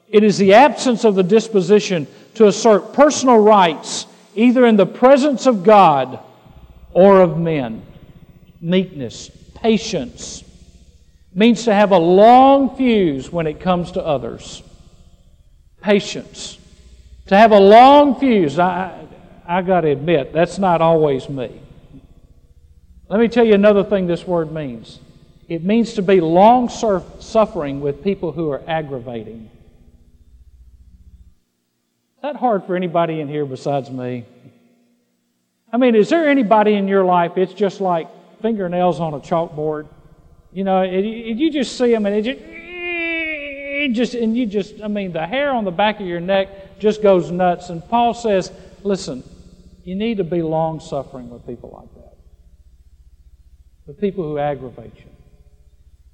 It 0.08 0.22
is 0.22 0.38
the 0.38 0.54
absence 0.54 1.04
of 1.04 1.16
the 1.16 1.22
disposition 1.24 2.06
to 2.34 2.46
assert 2.46 2.92
personal 2.92 3.38
rights 3.38 4.06
either 4.36 4.66
in 4.66 4.76
the 4.76 4.86
presence 4.86 5.46
of 5.46 5.64
God 5.64 6.20
or 6.92 7.20
of 7.20 7.38
men. 7.38 7.82
Meekness, 8.60 9.30
patience, 9.56 10.44
means 11.34 11.64
to 11.64 11.74
have 11.74 11.90
a 11.90 11.98
long 11.98 12.76
fuse 12.76 13.30
when 13.30 13.46
it 13.46 13.60
comes 13.60 13.92
to 13.92 14.04
others. 14.04 14.62
Patience. 15.82 16.58
To 17.26 17.36
have 17.36 17.52
a 17.52 17.58
long 17.58 18.18
fuse. 18.18 18.58
I, 18.58 19.06
I 19.46 19.62
got 19.62 19.82
to 19.82 19.88
admit, 19.88 20.32
that's 20.32 20.58
not 20.58 20.80
always 20.80 21.28
me. 21.28 21.60
Let 23.08 23.20
me 23.20 23.28
tell 23.28 23.44
you 23.44 23.54
another 23.54 23.84
thing 23.84 24.06
this 24.06 24.26
word 24.26 24.52
means 24.52 25.00
it 25.48 25.62
means 25.62 25.94
to 25.94 26.02
be 26.02 26.20
long 26.20 26.68
suffering 26.68 27.80
with 27.80 28.02
people 28.02 28.32
who 28.32 28.50
are 28.50 28.62
aggravating. 28.66 29.50
Is 32.16 32.22
that 32.22 32.36
hard 32.36 32.64
for 32.64 32.76
anybody 32.76 33.20
in 33.20 33.28
here 33.28 33.44
besides 33.44 33.90
me? 33.90 34.24
I 35.70 35.76
mean, 35.76 35.94
is 35.94 36.08
there 36.08 36.28
anybody 36.28 36.74
in 36.74 36.88
your 36.88 37.04
life, 37.04 37.36
it's 37.36 37.52
just 37.52 37.82
like 37.82 38.08
fingernails 38.40 39.00
on 39.00 39.12
a 39.12 39.20
chalkboard? 39.20 39.86
You 40.52 40.64
know, 40.64 40.82
it, 40.82 41.04
it, 41.04 41.36
you 41.36 41.50
just 41.50 41.76
see 41.76 41.90
them 41.92 42.06
and 42.06 42.14
it 42.14 42.22
just, 42.22 42.38
it 42.40 43.92
just, 43.92 44.14
and 44.14 44.36
you 44.36 44.46
just, 44.46 44.80
I 44.82 44.88
mean, 44.88 45.12
the 45.12 45.26
hair 45.26 45.50
on 45.50 45.64
the 45.64 45.70
back 45.70 46.00
of 46.00 46.06
your 46.06 46.20
neck 46.20 46.78
just 46.78 47.02
goes 47.02 47.30
nuts. 47.30 47.68
And 47.68 47.86
Paul 47.88 48.14
says, 48.14 48.50
listen, 48.82 49.22
you 49.84 49.94
need 49.94 50.16
to 50.16 50.24
be 50.24 50.42
long 50.42 50.80
suffering 50.80 51.30
with 51.30 51.46
people 51.46 51.70
like 51.72 51.94
that, 51.94 52.16
with 53.86 54.00
people 54.00 54.24
who 54.24 54.38
aggravate 54.38 54.96
you. 54.96 55.10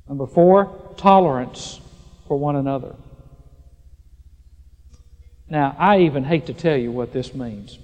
Number 0.08 0.26
four, 0.26 0.94
tolerance 0.96 1.80
for 2.26 2.38
one 2.38 2.56
another. 2.56 2.96
Now, 5.48 5.74
I 5.78 6.00
even 6.00 6.24
hate 6.24 6.46
to 6.46 6.54
tell 6.54 6.76
you 6.76 6.92
what 6.92 7.12
this 7.12 7.34
means. 7.34 7.78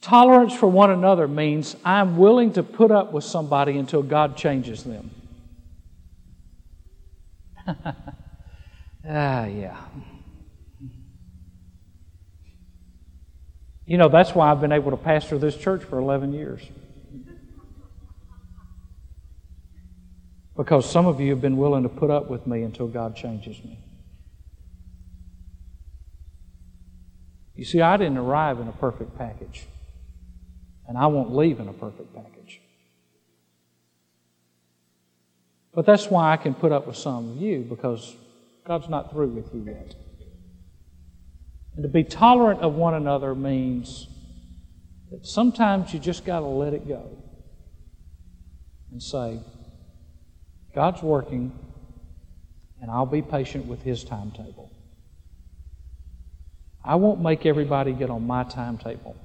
Tolerance 0.00 0.54
for 0.54 0.66
one 0.66 0.90
another 0.90 1.26
means 1.26 1.76
I'm 1.84 2.18
willing 2.18 2.52
to 2.54 2.62
put 2.62 2.90
up 2.90 3.12
with 3.12 3.24
somebody 3.24 3.78
until 3.78 4.02
God 4.02 4.36
changes 4.36 4.84
them. 4.84 5.10
ah, 7.66 9.46
yeah. 9.46 9.78
You 13.86 13.98
know, 13.98 14.08
that's 14.08 14.34
why 14.34 14.50
I've 14.50 14.60
been 14.60 14.72
able 14.72 14.90
to 14.92 14.96
pastor 14.96 15.38
this 15.38 15.56
church 15.56 15.84
for 15.84 15.98
11 15.98 16.32
years. 16.32 16.62
Because 20.56 20.88
some 20.88 21.06
of 21.06 21.20
you 21.20 21.30
have 21.30 21.40
been 21.40 21.56
willing 21.56 21.82
to 21.82 21.88
put 21.88 22.10
up 22.10 22.30
with 22.30 22.46
me 22.46 22.62
until 22.62 22.86
God 22.86 23.16
changes 23.16 23.62
me. 23.64 23.78
You 27.56 27.64
see, 27.64 27.80
I 27.80 27.96
didn't 27.96 28.18
arrive 28.18 28.58
in 28.60 28.68
a 28.68 28.72
perfect 28.72 29.16
package, 29.16 29.66
and 30.88 30.96
I 30.96 31.06
won't 31.06 31.34
leave 31.34 31.60
in 31.60 31.68
a 31.68 31.72
perfect 31.72 32.14
package. 32.14 32.60
But 35.72 35.86
that's 35.86 36.08
why 36.08 36.32
I 36.32 36.36
can 36.36 36.54
put 36.54 36.72
up 36.72 36.86
with 36.86 36.96
some 36.96 37.32
of 37.32 37.36
you, 37.36 37.60
because 37.68 38.14
God's 38.64 38.88
not 38.88 39.10
through 39.10 39.28
with 39.28 39.52
you 39.52 39.64
yet. 39.66 39.94
And 41.74 41.82
to 41.82 41.88
be 41.88 42.04
tolerant 42.04 42.60
of 42.60 42.74
one 42.74 42.94
another 42.94 43.34
means 43.34 44.06
that 45.10 45.26
sometimes 45.26 45.92
you 45.92 45.98
just 45.98 46.24
got 46.24 46.40
to 46.40 46.46
let 46.46 46.72
it 46.72 46.86
go 46.86 47.18
and 48.90 49.02
say, 49.02 49.40
God's 50.74 51.02
working, 51.02 51.52
and 52.80 52.90
I'll 52.90 53.06
be 53.06 53.22
patient 53.22 53.66
with 53.66 53.82
His 53.82 54.04
timetable. 54.04 54.70
I 56.84 56.96
won't 56.96 57.20
make 57.20 57.46
everybody 57.46 57.92
get 57.92 58.10
on 58.10 58.26
my 58.26 58.44
timetable 58.44 59.16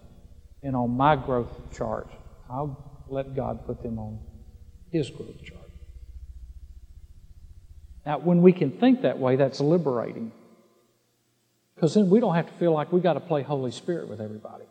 and 0.63 0.75
on 0.75 0.91
my 0.91 1.15
growth 1.15 1.51
chart. 1.75 2.07
I'll 2.49 3.03
let 3.09 3.35
God 3.35 3.65
put 3.65 3.83
them 3.83 3.99
on 3.99 4.19
His 4.91 5.09
growth 5.09 5.43
chart. 5.43 5.59
Now, 8.05 8.19
when 8.19 8.41
we 8.41 8.53
can 8.53 8.71
think 8.71 9.01
that 9.01 9.19
way, 9.19 9.35
that's 9.35 9.59
liberating. 9.59 10.31
Because 11.79 11.93
then 11.93 12.09
we 12.09 12.19
don't 12.19 12.35
have 12.35 12.45
to 12.45 12.53
feel 12.55 12.73
like 12.73 12.91
we 12.91 12.99
got 12.99 13.13
to 13.13 13.21
play 13.21 13.41
Holy 13.41 13.71
Spirit 13.71 14.09
with 14.09 14.19
everybody. 14.19 14.65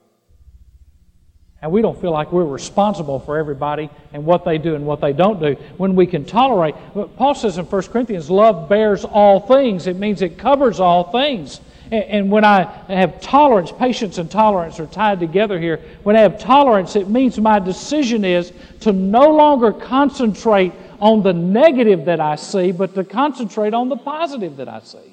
And 1.62 1.72
we 1.72 1.80
don't 1.80 1.98
feel 1.98 2.10
like 2.10 2.30
we're 2.32 2.44
responsible 2.44 3.18
for 3.18 3.38
everybody 3.38 3.88
and 4.12 4.26
what 4.26 4.44
they 4.44 4.58
do 4.58 4.74
and 4.74 4.84
what 4.84 5.00
they 5.00 5.14
don't 5.14 5.40
do 5.40 5.54
when 5.78 5.96
we 5.96 6.06
can 6.06 6.26
tolerate. 6.26 6.74
Paul 7.16 7.34
says 7.34 7.56
in 7.56 7.64
1 7.64 7.82
Corinthians, 7.84 8.28
love 8.28 8.68
bears 8.68 9.06
all 9.06 9.40
things. 9.40 9.86
It 9.86 9.96
means 9.96 10.20
it 10.20 10.36
covers 10.36 10.80
all 10.80 11.10
things. 11.10 11.62
And 11.90 12.30
when 12.30 12.44
I 12.44 12.64
have 12.88 13.22
tolerance, 13.22 13.72
patience 13.72 14.18
and 14.18 14.30
tolerance 14.30 14.78
are 14.78 14.86
tied 14.86 15.18
together 15.18 15.58
here. 15.58 15.80
When 16.02 16.14
I 16.14 16.20
have 16.20 16.38
tolerance, 16.38 16.94
it 16.94 17.08
means 17.08 17.40
my 17.40 17.58
decision 17.58 18.22
is 18.22 18.52
to 18.80 18.92
no 18.92 19.30
longer 19.30 19.72
concentrate 19.72 20.74
on 21.00 21.22
the 21.22 21.32
negative 21.32 22.04
that 22.04 22.20
I 22.20 22.36
see, 22.36 22.70
but 22.70 22.94
to 22.96 23.04
concentrate 23.04 23.72
on 23.72 23.88
the 23.88 23.96
positive 23.96 24.58
that 24.58 24.68
I 24.68 24.80
see. 24.80 25.07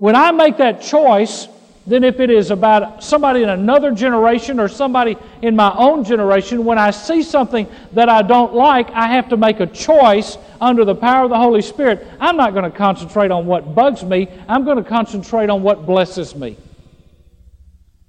When 0.00 0.16
I 0.16 0.30
make 0.32 0.56
that 0.56 0.80
choice, 0.80 1.46
then 1.86 2.04
if 2.04 2.20
it 2.20 2.30
is 2.30 2.50
about 2.50 3.04
somebody 3.04 3.42
in 3.42 3.50
another 3.50 3.92
generation 3.92 4.58
or 4.58 4.66
somebody 4.66 5.14
in 5.42 5.54
my 5.54 5.74
own 5.76 6.04
generation, 6.04 6.64
when 6.64 6.78
I 6.78 6.90
see 6.90 7.22
something 7.22 7.68
that 7.92 8.08
I 8.08 8.22
don't 8.22 8.54
like, 8.54 8.90
I 8.92 9.08
have 9.08 9.28
to 9.28 9.36
make 9.36 9.60
a 9.60 9.66
choice 9.66 10.38
under 10.58 10.86
the 10.86 10.94
power 10.94 11.24
of 11.24 11.30
the 11.30 11.36
Holy 11.36 11.60
Spirit. 11.60 12.06
I'm 12.18 12.38
not 12.38 12.54
going 12.54 12.64
to 12.64 12.74
concentrate 12.74 13.30
on 13.30 13.44
what 13.44 13.74
bugs 13.74 14.02
me, 14.02 14.28
I'm 14.48 14.64
going 14.64 14.82
to 14.82 14.88
concentrate 14.88 15.50
on 15.50 15.62
what 15.62 15.84
blesses 15.84 16.34
me. 16.34 16.56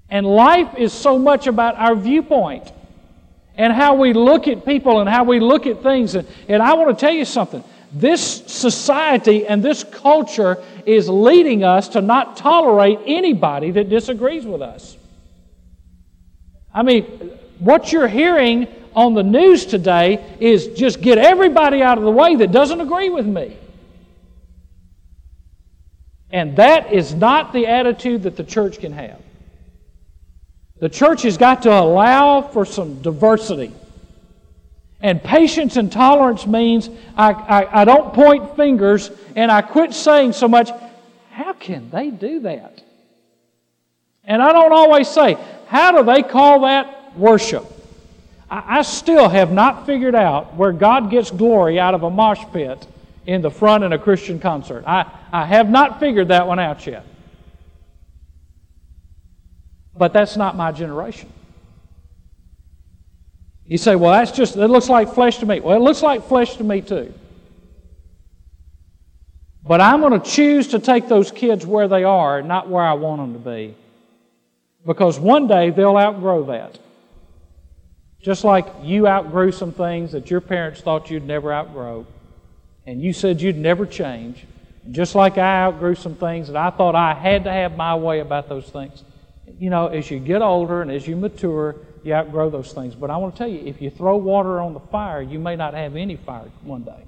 And 0.07 0.25
life 0.25 0.77
is 0.77 0.93
so 0.93 1.19
much 1.19 1.47
about 1.47 1.75
our 1.75 1.95
viewpoint 1.95 2.71
and 3.57 3.73
how 3.73 3.95
we 3.95 4.13
look 4.13 4.47
at 4.47 4.65
people 4.65 5.01
and 5.01 5.09
how 5.09 5.25
we 5.25 5.41
look 5.41 5.67
at 5.67 5.83
things. 5.83 6.15
And, 6.15 6.25
and 6.47 6.63
I 6.63 6.73
want 6.75 6.97
to 6.97 7.05
tell 7.05 7.13
you 7.13 7.25
something. 7.25 7.65
This 7.93 8.43
society 8.47 9.45
and 9.45 9.61
this 9.61 9.83
culture 9.83 10.63
is 10.85 11.09
leading 11.09 11.63
us 11.63 11.89
to 11.89 12.01
not 12.01 12.37
tolerate 12.37 12.99
anybody 13.05 13.71
that 13.71 13.89
disagrees 13.89 14.45
with 14.45 14.61
us. 14.61 14.97
I 16.73 16.83
mean, 16.83 17.03
what 17.59 17.91
you're 17.91 18.07
hearing 18.07 18.67
on 18.95 19.13
the 19.13 19.23
news 19.23 19.65
today 19.65 20.23
is 20.39 20.67
just 20.67 21.01
get 21.01 21.17
everybody 21.17 21.81
out 21.81 21.97
of 21.97 22.03
the 22.03 22.11
way 22.11 22.35
that 22.37 22.51
doesn't 22.51 22.79
agree 22.79 23.09
with 23.09 23.25
me. 23.25 23.57
And 26.31 26.55
that 26.55 26.93
is 26.93 27.13
not 27.13 27.51
the 27.51 27.67
attitude 27.67 28.23
that 28.23 28.37
the 28.37 28.43
church 28.43 28.79
can 28.79 28.93
have. 28.93 29.21
The 30.79 30.89
church 30.89 31.23
has 31.23 31.37
got 31.37 31.63
to 31.63 31.71
allow 31.71 32.41
for 32.41 32.65
some 32.65 33.01
diversity. 33.01 33.73
And 35.01 35.21
patience 35.21 35.77
and 35.77 35.91
tolerance 35.91 36.45
means 36.45 36.89
I, 37.17 37.31
I, 37.31 37.81
I, 37.81 37.85
don't 37.85 38.13
point 38.13 38.55
fingers 38.55 39.09
and 39.35 39.51
I 39.51 39.61
quit 39.61 39.93
saying 39.93 40.33
so 40.33 40.47
much, 40.47 40.69
how 41.31 41.53
can 41.53 41.89
they 41.89 42.11
do 42.11 42.41
that? 42.41 42.83
And 44.23 44.41
I 44.41 44.51
don't 44.53 44.73
always 44.73 45.07
say, 45.07 45.37
how 45.67 45.91
do 45.91 46.03
they 46.03 46.21
call 46.21 46.61
that 46.61 47.17
worship? 47.17 47.65
I, 48.49 48.79
I 48.79 48.81
still 48.83 49.27
have 49.27 49.51
not 49.51 49.87
figured 49.87 50.13
out 50.13 50.55
where 50.55 50.71
God 50.71 51.09
gets 51.09 51.31
glory 51.31 51.79
out 51.79 51.95
of 51.95 52.03
a 52.03 52.09
mosh 52.09 52.43
pit 52.53 52.85
in 53.25 53.41
the 53.41 53.49
front 53.51 53.83
in 53.83 53.93
a 53.93 53.99
Christian 53.99 54.39
concert. 54.39 54.83
I, 54.85 55.11
I 55.31 55.45
have 55.45 55.69
not 55.69 55.99
figured 55.99 56.27
that 56.27 56.45
one 56.45 56.59
out 56.59 56.85
yet. 56.85 57.05
But 59.97 60.13
that's 60.13 60.37
not 60.37 60.55
my 60.55 60.71
generation. 60.71 61.31
You 63.71 63.77
say, 63.77 63.95
well, 63.95 64.11
that's 64.11 64.31
just, 64.31 64.57
it 64.57 64.67
looks 64.67 64.89
like 64.89 65.13
flesh 65.13 65.37
to 65.37 65.45
me. 65.45 65.61
Well, 65.61 65.77
it 65.77 65.81
looks 65.81 66.01
like 66.01 66.27
flesh 66.27 66.57
to 66.57 66.63
me 66.65 66.81
too. 66.81 67.13
But 69.63 69.79
I'm 69.79 70.01
going 70.01 70.19
to 70.19 70.29
choose 70.29 70.67
to 70.67 70.79
take 70.79 71.07
those 71.07 71.31
kids 71.31 71.65
where 71.65 71.87
they 71.87 72.03
are, 72.03 72.41
not 72.41 72.67
where 72.67 72.83
I 72.83 72.91
want 72.95 73.21
them 73.21 73.31
to 73.31 73.39
be. 73.39 73.73
Because 74.85 75.17
one 75.17 75.47
day 75.47 75.69
they'll 75.69 75.95
outgrow 75.95 76.43
that. 76.47 76.79
Just 78.21 78.43
like 78.43 78.67
you 78.83 79.07
outgrew 79.07 79.53
some 79.53 79.71
things 79.71 80.11
that 80.11 80.29
your 80.29 80.41
parents 80.41 80.81
thought 80.81 81.09
you'd 81.09 81.25
never 81.25 81.53
outgrow, 81.53 82.05
and 82.85 83.01
you 83.01 83.13
said 83.13 83.39
you'd 83.39 83.55
never 83.55 83.85
change. 83.85 84.45
just 84.91 85.15
like 85.15 85.37
I 85.37 85.63
outgrew 85.63 85.95
some 85.95 86.15
things 86.15 86.47
that 86.47 86.57
I 86.57 86.71
thought 86.71 86.93
I 86.95 87.13
had 87.13 87.45
to 87.45 87.51
have 87.53 87.77
my 87.77 87.95
way 87.95 88.19
about 88.19 88.49
those 88.49 88.65
things. 88.65 89.01
You 89.59 89.69
know, 89.69 89.87
as 89.87 90.11
you 90.11 90.19
get 90.19 90.41
older 90.41 90.81
and 90.81 90.91
as 90.91 91.07
you 91.07 91.15
mature, 91.15 91.77
you 92.03 92.13
outgrow 92.13 92.49
those 92.49 92.73
things. 92.73 92.95
But 92.95 93.09
I 93.09 93.17
want 93.17 93.35
to 93.35 93.37
tell 93.37 93.47
you, 93.47 93.65
if 93.65 93.81
you 93.81 93.89
throw 93.89 94.17
water 94.17 94.59
on 94.59 94.73
the 94.73 94.79
fire, 94.79 95.21
you 95.21 95.39
may 95.39 95.55
not 95.55 95.73
have 95.73 95.95
any 95.95 96.15
fire 96.15 96.49
one 96.63 96.83
day. 96.83 97.05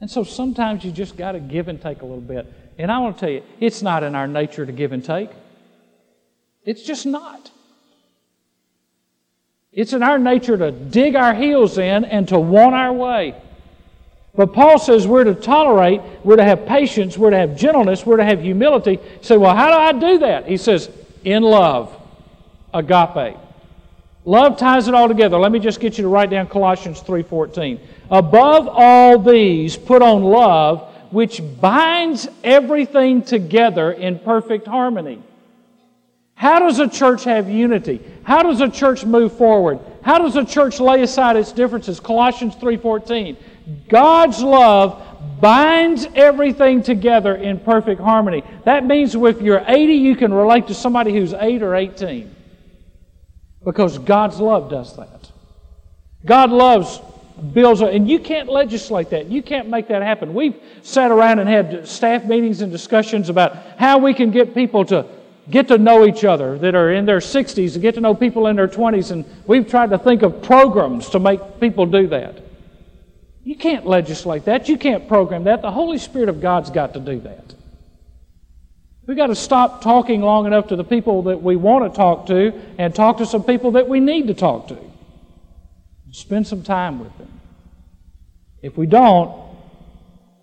And 0.00 0.10
so 0.10 0.24
sometimes 0.24 0.84
you 0.84 0.90
just 0.90 1.16
got 1.16 1.32
to 1.32 1.40
give 1.40 1.68
and 1.68 1.80
take 1.80 2.02
a 2.02 2.04
little 2.04 2.20
bit. 2.20 2.52
And 2.76 2.90
I 2.90 2.98
want 2.98 3.16
to 3.16 3.20
tell 3.20 3.30
you, 3.30 3.42
it's 3.60 3.82
not 3.82 4.02
in 4.02 4.14
our 4.14 4.26
nature 4.26 4.66
to 4.66 4.72
give 4.72 4.92
and 4.92 5.04
take. 5.04 5.30
It's 6.64 6.82
just 6.82 7.06
not. 7.06 7.50
It's 9.72 9.92
in 9.92 10.02
our 10.02 10.18
nature 10.18 10.56
to 10.56 10.72
dig 10.72 11.14
our 11.14 11.34
heels 11.34 11.78
in 11.78 12.04
and 12.04 12.26
to 12.28 12.38
want 12.38 12.74
our 12.74 12.92
way. 12.92 13.34
But 14.34 14.52
Paul 14.52 14.78
says 14.78 15.06
we're 15.06 15.24
to 15.24 15.34
tolerate, 15.34 16.00
we're 16.24 16.36
to 16.36 16.44
have 16.44 16.66
patience, 16.66 17.16
we're 17.16 17.30
to 17.30 17.36
have 17.36 17.56
gentleness, 17.56 18.04
we're 18.04 18.16
to 18.16 18.24
have 18.24 18.40
humility. 18.40 18.92
You 18.92 19.00
say, 19.20 19.36
well, 19.36 19.54
how 19.54 19.70
do 19.70 19.76
I 19.76 20.12
do 20.12 20.18
that? 20.18 20.48
He 20.48 20.56
says, 20.56 20.90
in 21.22 21.42
love, 21.42 21.96
agape. 22.72 23.36
Love 24.24 24.56
ties 24.56 24.86
it 24.86 24.94
all 24.94 25.08
together. 25.08 25.38
Let 25.38 25.50
me 25.50 25.58
just 25.58 25.80
get 25.80 25.98
you 25.98 26.02
to 26.02 26.08
write 26.08 26.30
down 26.30 26.46
Colossians 26.46 27.00
3:14. 27.00 27.80
Above 28.10 28.68
all 28.70 29.18
these, 29.18 29.76
put 29.76 30.00
on 30.00 30.22
love, 30.22 30.88
which 31.10 31.42
binds 31.60 32.28
everything 32.44 33.22
together 33.22 33.90
in 33.92 34.18
perfect 34.20 34.66
harmony. 34.66 35.18
How 36.34 36.60
does 36.60 36.78
a 36.78 36.88
church 36.88 37.24
have 37.24 37.48
unity? 37.48 38.00
How 38.22 38.42
does 38.42 38.60
a 38.60 38.68
church 38.68 39.04
move 39.04 39.32
forward? 39.32 39.78
How 40.02 40.18
does 40.18 40.36
a 40.36 40.44
church 40.44 40.80
lay 40.80 41.02
aside 41.02 41.36
its 41.36 41.52
differences? 41.52 42.00
Colossians 42.00 42.54
3:14. 42.56 43.36
God's 43.88 44.42
love 44.42 45.02
binds 45.40 46.06
everything 46.14 46.82
together 46.82 47.34
in 47.34 47.58
perfect 47.58 48.00
harmony. 48.00 48.44
That 48.64 48.86
means 48.86 49.14
if 49.14 49.42
you're 49.42 49.64
80, 49.66 49.94
you 49.94 50.16
can 50.16 50.32
relate 50.32 50.68
to 50.68 50.74
somebody 50.74 51.12
who's 51.12 51.34
8 51.34 51.62
or 51.62 51.74
18. 51.74 52.30
Because 53.64 53.98
God's 53.98 54.40
love 54.40 54.70
does 54.70 54.96
that. 54.96 55.30
God 56.24 56.50
loves 56.50 57.00
builds, 57.52 57.80
and 57.80 58.08
you 58.08 58.18
can't 58.18 58.48
legislate 58.48 59.10
that. 59.10 59.26
You 59.26 59.42
can't 59.42 59.68
make 59.68 59.88
that 59.88 60.02
happen. 60.02 60.34
We've 60.34 60.54
sat 60.82 61.10
around 61.10 61.38
and 61.38 61.48
had 61.48 61.88
staff 61.88 62.24
meetings 62.24 62.60
and 62.60 62.70
discussions 62.70 63.28
about 63.28 63.56
how 63.78 63.98
we 63.98 64.14
can 64.14 64.30
get 64.30 64.54
people 64.54 64.84
to 64.86 65.06
get 65.50 65.68
to 65.68 65.78
know 65.78 66.06
each 66.06 66.24
other 66.24 66.56
that 66.58 66.74
are 66.74 66.92
in 66.92 67.04
their 67.04 67.18
60s, 67.18 67.72
to 67.72 67.78
get 67.78 67.94
to 67.94 68.00
know 68.00 68.14
people 68.14 68.46
in 68.46 68.56
their 68.56 68.68
20s, 68.68 69.10
and 69.10 69.24
we've 69.46 69.68
tried 69.68 69.90
to 69.90 69.98
think 69.98 70.22
of 70.22 70.42
programs 70.42 71.08
to 71.10 71.18
make 71.18 71.40
people 71.58 71.84
do 71.86 72.06
that. 72.08 72.40
You 73.42 73.56
can't 73.56 73.84
legislate 73.86 74.44
that. 74.44 74.68
You 74.68 74.76
can't 74.76 75.08
program 75.08 75.44
that. 75.44 75.62
The 75.62 75.70
Holy 75.70 75.98
Spirit 75.98 76.28
of 76.28 76.40
God's 76.40 76.70
got 76.70 76.94
to 76.94 77.00
do 77.00 77.18
that. 77.20 77.54
We've 79.06 79.16
got 79.16 79.28
to 79.28 79.34
stop 79.34 79.82
talking 79.82 80.20
long 80.20 80.46
enough 80.46 80.68
to 80.68 80.76
the 80.76 80.84
people 80.84 81.22
that 81.24 81.42
we 81.42 81.56
want 81.56 81.90
to 81.90 81.96
talk 81.96 82.26
to 82.26 82.52
and 82.78 82.94
talk 82.94 83.18
to 83.18 83.26
some 83.26 83.42
people 83.42 83.72
that 83.72 83.88
we 83.88 83.98
need 83.98 84.28
to 84.28 84.34
talk 84.34 84.68
to. 84.68 84.78
Spend 86.12 86.46
some 86.46 86.62
time 86.62 87.00
with 87.00 87.16
them. 87.18 87.40
If 88.62 88.76
we 88.76 88.86
don't, 88.86 89.34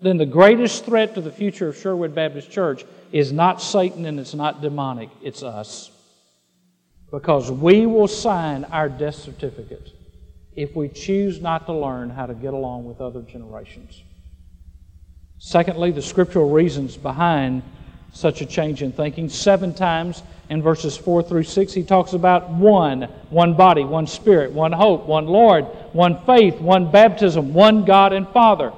then 0.02 0.18
the 0.18 0.26
greatest 0.26 0.84
threat 0.84 1.14
to 1.14 1.20
the 1.20 1.30
future 1.30 1.68
of 1.68 1.76
Sherwood 1.78 2.14
Baptist 2.14 2.50
Church 2.50 2.84
is 3.12 3.32
not 3.32 3.62
Satan 3.62 4.04
and 4.04 4.20
it's 4.20 4.34
not 4.34 4.60
demonic, 4.60 5.10
it's 5.22 5.42
us. 5.42 5.90
Because 7.10 7.50
we 7.50 7.86
will 7.86 8.08
sign 8.08 8.64
our 8.64 8.88
death 8.88 9.16
certificate 9.16 9.90
if 10.54 10.76
we 10.76 10.88
choose 10.88 11.40
not 11.40 11.66
to 11.66 11.72
learn 11.72 12.10
how 12.10 12.26
to 12.26 12.34
get 12.34 12.52
along 12.52 12.84
with 12.84 13.00
other 13.00 13.22
generations. 13.22 14.02
Secondly, 15.38 15.90
the 15.90 16.02
scriptural 16.02 16.50
reasons 16.50 16.96
behind 16.96 17.62
such 18.12 18.40
a 18.40 18.46
change 18.46 18.82
in 18.82 18.92
thinking. 18.92 19.28
Seven 19.28 19.72
times 19.72 20.22
in 20.48 20.62
verses 20.62 20.96
4 20.96 21.22
through 21.22 21.44
6, 21.44 21.72
he 21.72 21.82
talks 21.82 22.12
about 22.12 22.50
one, 22.50 23.02
one 23.30 23.54
body, 23.54 23.84
one 23.84 24.06
spirit, 24.06 24.52
one 24.52 24.72
hope, 24.72 25.06
one 25.06 25.26
Lord, 25.26 25.64
one 25.92 26.20
faith, 26.24 26.60
one 26.60 26.90
baptism, 26.90 27.54
one 27.54 27.84
God 27.84 28.12
and 28.12 28.28
Father. 28.28 28.72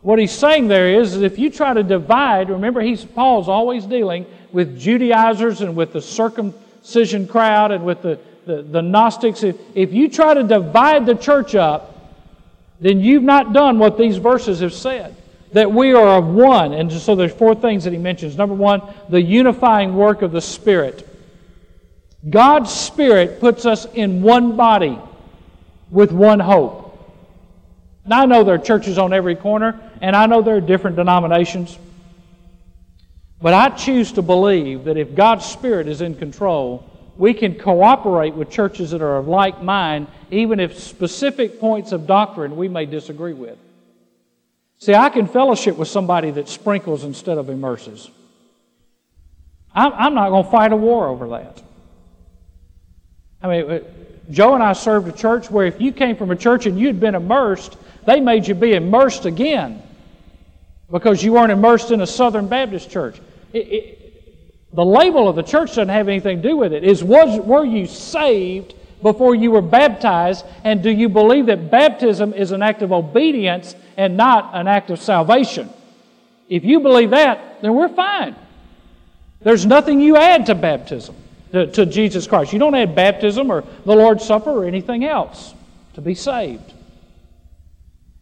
What 0.00 0.18
he's 0.18 0.32
saying 0.32 0.68
there 0.68 1.00
is, 1.00 1.14
is 1.14 1.22
if 1.22 1.38
you 1.38 1.50
try 1.50 1.74
to 1.74 1.82
divide, 1.82 2.48
remember 2.48 2.80
he's 2.80 3.04
Paul's 3.04 3.48
always 3.48 3.84
dealing 3.84 4.24
with 4.52 4.78
Judaizers 4.78 5.60
and 5.60 5.76
with 5.76 5.92
the 5.92 6.00
circumcision 6.00 7.26
crowd 7.26 7.72
and 7.72 7.84
with 7.84 8.02
the, 8.02 8.18
the, 8.46 8.62
the 8.62 8.82
Gnostics. 8.82 9.42
If, 9.42 9.56
if 9.74 9.92
you 9.92 10.08
try 10.08 10.32
to 10.34 10.44
divide 10.44 11.04
the 11.04 11.14
church 11.14 11.54
up, 11.54 11.92
then 12.80 13.00
you've 13.00 13.22
not 13.22 13.52
done 13.52 13.78
what 13.78 13.98
these 13.98 14.16
verses 14.18 14.60
have 14.60 14.72
said 14.72 15.14
that 15.56 15.72
we 15.72 15.94
are 15.94 16.18
of 16.18 16.26
one. 16.26 16.74
And 16.74 16.92
so 16.92 17.16
there's 17.16 17.32
four 17.32 17.54
things 17.54 17.84
that 17.84 17.92
he 17.94 17.98
mentions. 17.98 18.36
Number 18.36 18.54
one, 18.54 18.82
the 19.08 19.22
unifying 19.22 19.96
work 19.96 20.20
of 20.20 20.30
the 20.30 20.42
Spirit. 20.42 21.08
God's 22.28 22.70
Spirit 22.70 23.40
puts 23.40 23.64
us 23.64 23.86
in 23.94 24.20
one 24.20 24.54
body 24.56 24.98
with 25.90 26.12
one 26.12 26.40
hope. 26.40 26.82
Now, 28.04 28.20
I 28.20 28.26
know 28.26 28.44
there 28.44 28.56
are 28.56 28.58
churches 28.58 28.98
on 28.98 29.14
every 29.14 29.34
corner, 29.34 29.80
and 30.02 30.14
I 30.14 30.26
know 30.26 30.42
there 30.42 30.56
are 30.56 30.60
different 30.60 30.96
denominations. 30.96 31.78
But 33.40 33.54
I 33.54 33.70
choose 33.70 34.12
to 34.12 34.22
believe 34.22 34.84
that 34.84 34.98
if 34.98 35.14
God's 35.14 35.46
Spirit 35.46 35.88
is 35.88 36.02
in 36.02 36.16
control, 36.16 36.84
we 37.16 37.32
can 37.32 37.54
cooperate 37.54 38.34
with 38.34 38.50
churches 38.50 38.90
that 38.90 39.00
are 39.00 39.16
of 39.16 39.26
like 39.26 39.62
mind, 39.62 40.08
even 40.30 40.60
if 40.60 40.78
specific 40.78 41.58
points 41.58 41.92
of 41.92 42.06
doctrine 42.06 42.56
we 42.56 42.68
may 42.68 42.84
disagree 42.84 43.32
with. 43.32 43.56
See, 44.78 44.94
I 44.94 45.08
can 45.08 45.26
fellowship 45.26 45.76
with 45.76 45.88
somebody 45.88 46.30
that 46.32 46.48
sprinkles 46.48 47.04
instead 47.04 47.38
of 47.38 47.48
immerses. 47.48 48.10
I'm, 49.74 50.14
not 50.14 50.30
going 50.30 50.44
to 50.44 50.50
fight 50.50 50.72
a 50.72 50.76
war 50.76 51.08
over 51.08 51.28
that. 51.28 51.62
I 53.42 53.48
mean, 53.48 53.82
Joe 54.30 54.54
and 54.54 54.62
I 54.62 54.72
served 54.72 55.06
a 55.08 55.12
church 55.12 55.50
where 55.50 55.66
if 55.66 55.80
you 55.80 55.92
came 55.92 56.16
from 56.16 56.30
a 56.30 56.36
church 56.36 56.64
and 56.66 56.78
you'd 56.78 56.98
been 56.98 57.14
immersed, 57.14 57.76
they 58.06 58.20
made 58.20 58.48
you 58.48 58.54
be 58.54 58.72
immersed 58.72 59.26
again 59.26 59.82
because 60.90 61.22
you 61.22 61.34
weren't 61.34 61.52
immersed 61.52 61.90
in 61.90 62.00
a 62.00 62.06
Southern 62.06 62.48
Baptist 62.48 62.90
church. 62.90 63.20
It, 63.52 63.58
it, 63.58 64.74
the 64.74 64.84
label 64.84 65.28
of 65.28 65.36
the 65.36 65.42
church 65.42 65.70
doesn't 65.70 65.88
have 65.88 66.08
anything 66.08 66.42
to 66.42 66.48
do 66.48 66.56
with 66.56 66.72
it. 66.72 66.84
Is 66.84 67.04
was 67.04 67.38
were 67.40 67.64
you 67.64 67.86
saved 67.86 68.74
before 69.02 69.34
you 69.34 69.50
were 69.50 69.62
baptized, 69.62 70.44
and 70.64 70.82
do 70.82 70.90
you 70.90 71.08
believe 71.08 71.46
that 71.46 71.70
baptism 71.70 72.32
is 72.32 72.52
an 72.52 72.62
act 72.62 72.82
of 72.82 72.92
obedience 72.92 73.74
and 73.96 74.16
not 74.16 74.50
an 74.54 74.68
act 74.68 74.90
of 74.90 75.00
salvation. 75.00 75.70
If 76.48 76.64
you 76.64 76.80
believe 76.80 77.10
that, 77.10 77.62
then 77.62 77.74
we're 77.74 77.88
fine. 77.88 78.36
There's 79.40 79.66
nothing 79.66 80.00
you 80.00 80.16
add 80.16 80.46
to 80.46 80.54
baptism, 80.54 81.14
to, 81.52 81.66
to 81.72 81.86
Jesus 81.86 82.26
Christ. 82.26 82.52
You 82.52 82.58
don't 82.58 82.74
add 82.74 82.94
baptism 82.94 83.50
or 83.50 83.64
the 83.84 83.94
Lord's 83.94 84.24
Supper 84.24 84.50
or 84.50 84.64
anything 84.64 85.04
else 85.04 85.54
to 85.94 86.00
be 86.00 86.14
saved. 86.14 86.72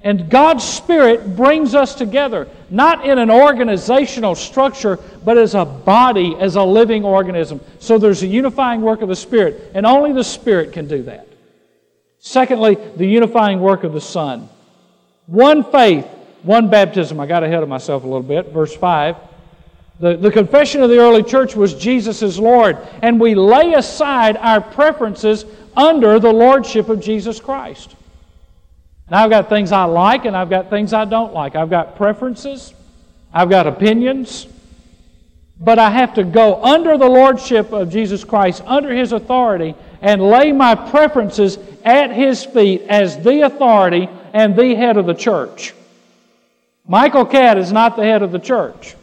And 0.04 0.28
God's 0.28 0.62
Spirit 0.62 1.34
brings 1.34 1.74
us 1.74 1.94
together, 1.94 2.46
not 2.68 3.06
in 3.06 3.18
an 3.18 3.30
organizational 3.30 4.34
structure, 4.34 4.98
but 5.24 5.38
as 5.38 5.54
a 5.54 5.64
body, 5.64 6.36
as 6.38 6.56
a 6.56 6.62
living 6.62 7.06
organism. 7.06 7.58
So 7.78 7.96
there's 7.96 8.22
a 8.22 8.26
unifying 8.26 8.82
work 8.82 9.00
of 9.00 9.08
the 9.08 9.16
Spirit, 9.16 9.72
and 9.74 9.86
only 9.86 10.12
the 10.12 10.22
Spirit 10.22 10.72
can 10.74 10.86
do 10.86 11.02
that. 11.04 11.26
Secondly, 12.18 12.76
the 12.96 13.06
unifying 13.06 13.60
work 13.60 13.82
of 13.82 13.94
the 13.94 14.00
Son. 14.00 14.50
One 15.26 15.64
faith, 15.64 16.06
one 16.42 16.68
baptism. 16.68 17.18
I 17.18 17.24
got 17.24 17.42
ahead 17.42 17.62
of 17.62 17.68
myself 17.70 18.04
a 18.04 18.06
little 18.06 18.22
bit. 18.22 18.52
Verse 18.52 18.76
5. 18.76 19.16
The, 20.00 20.18
the 20.18 20.30
confession 20.30 20.82
of 20.82 20.90
the 20.90 20.98
early 20.98 21.22
church 21.22 21.56
was 21.56 21.72
Jesus 21.72 22.20
is 22.20 22.38
Lord, 22.38 22.76
and 23.00 23.18
we 23.18 23.34
lay 23.34 23.72
aside 23.72 24.36
our 24.36 24.60
preferences 24.60 25.46
under 25.74 26.18
the 26.18 26.32
lordship 26.32 26.90
of 26.90 27.00
Jesus 27.00 27.40
Christ. 27.40 27.94
Now, 29.10 29.24
I've 29.24 29.30
got 29.30 29.48
things 29.48 29.70
I 29.72 29.84
like 29.84 30.24
and 30.24 30.36
I've 30.36 30.50
got 30.50 30.70
things 30.70 30.92
I 30.92 31.04
don't 31.04 31.34
like. 31.34 31.56
I've 31.56 31.70
got 31.70 31.96
preferences, 31.96 32.72
I've 33.32 33.50
got 33.50 33.66
opinions, 33.66 34.46
but 35.60 35.78
I 35.78 35.90
have 35.90 36.14
to 36.14 36.24
go 36.24 36.62
under 36.62 36.96
the 36.96 37.08
lordship 37.08 37.72
of 37.72 37.90
Jesus 37.90 38.24
Christ, 38.24 38.62
under 38.66 38.94
His 38.94 39.12
authority, 39.12 39.74
and 40.00 40.22
lay 40.22 40.52
my 40.52 40.74
preferences 40.74 41.58
at 41.84 42.10
His 42.10 42.44
feet 42.44 42.82
as 42.88 43.22
the 43.22 43.42
authority 43.42 44.08
and 44.32 44.56
the 44.56 44.74
head 44.74 44.96
of 44.96 45.06
the 45.06 45.14
church. 45.14 45.74
Michael 46.86 47.24
Catt 47.24 47.56
is 47.56 47.72
not 47.72 47.96
the 47.96 48.02
head 48.02 48.22
of 48.22 48.32
the 48.32 48.38
church. 48.38 48.94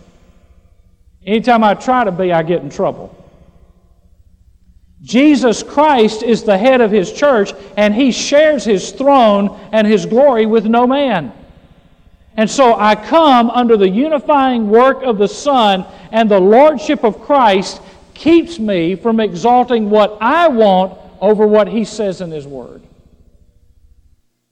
Anytime 1.26 1.64
I 1.64 1.74
try 1.74 2.04
to 2.04 2.12
be, 2.12 2.34
I 2.34 2.44
get 2.44 2.62
in 2.62 2.70
trouble. 2.70 3.21
Jesus 5.02 5.64
Christ 5.64 6.22
is 6.22 6.44
the 6.44 6.58
head 6.58 6.80
of 6.80 6.92
his 6.92 7.12
church, 7.12 7.54
and 7.76 7.94
he 7.94 8.12
shares 8.12 8.64
his 8.64 8.92
throne 8.92 9.60
and 9.72 9.88
his 9.88 10.06
glory 10.06 10.46
with 10.46 10.66
no 10.66 10.86
man. 10.86 11.34
And 12.38 12.50
so 12.50 12.76
I 12.76 12.96
come 12.96 13.50
under 13.50 13.78
the 13.78 13.90
unifying 13.90 14.70
work 14.70 15.02
of 15.04 15.18
the 15.18 15.28
Son, 15.28 15.86
and 16.12 16.30
the 16.30 16.40
Lordship 16.40 17.04
of 17.04 17.22
Christ 17.22 17.82
keeps 18.14 18.60
me 18.60 18.96
from 18.96 19.20
exalting 19.20 19.90
what 19.90 20.18
I 20.22 20.48
want 20.48 20.98
over 21.20 21.48
what 21.48 21.68
he 21.68 21.84
says 21.84 22.22
in 22.22 22.30
his 22.30 22.46
Word. 22.46 22.82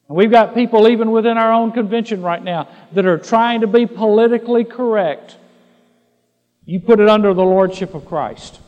And 0.07 0.17
we've 0.17 0.31
got 0.31 0.55
people, 0.55 0.87
even 0.87 1.11
within 1.11 1.37
our 1.37 1.53
own 1.53 1.71
convention 1.71 2.23
right 2.23 2.43
now, 2.43 2.67
that 2.93 3.05
are 3.05 3.19
trying 3.19 3.61
to 3.61 3.67
be 3.67 3.85
politically 3.85 4.63
correct. 4.63 5.37
You 6.65 6.79
put 6.79 6.99
it 6.99 7.07
under 7.07 7.35
the 7.35 7.43
Lordship 7.43 7.93
of 7.93 8.07
Christ. 8.07 8.59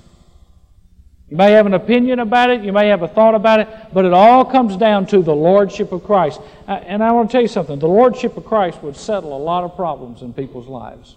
You 1.31 1.37
may 1.37 1.53
have 1.53 1.65
an 1.65 1.73
opinion 1.73 2.19
about 2.19 2.49
it, 2.49 2.61
you 2.61 2.73
may 2.73 2.89
have 2.89 3.03
a 3.03 3.07
thought 3.07 3.35
about 3.35 3.61
it, 3.61 3.69
but 3.93 4.03
it 4.03 4.11
all 4.11 4.43
comes 4.43 4.75
down 4.75 5.05
to 5.07 5.21
the 5.21 5.33
Lordship 5.33 5.93
of 5.93 6.03
Christ. 6.03 6.41
Uh, 6.67 6.73
and 6.73 7.01
I 7.01 7.13
want 7.13 7.29
to 7.29 7.31
tell 7.31 7.41
you 7.41 7.47
something 7.47 7.79
the 7.79 7.87
Lordship 7.87 8.35
of 8.35 8.43
Christ 8.43 8.83
would 8.83 8.97
settle 8.97 9.35
a 9.35 9.39
lot 9.39 9.63
of 9.63 9.77
problems 9.77 10.23
in 10.23 10.33
people's 10.33 10.67
lives 10.67 11.15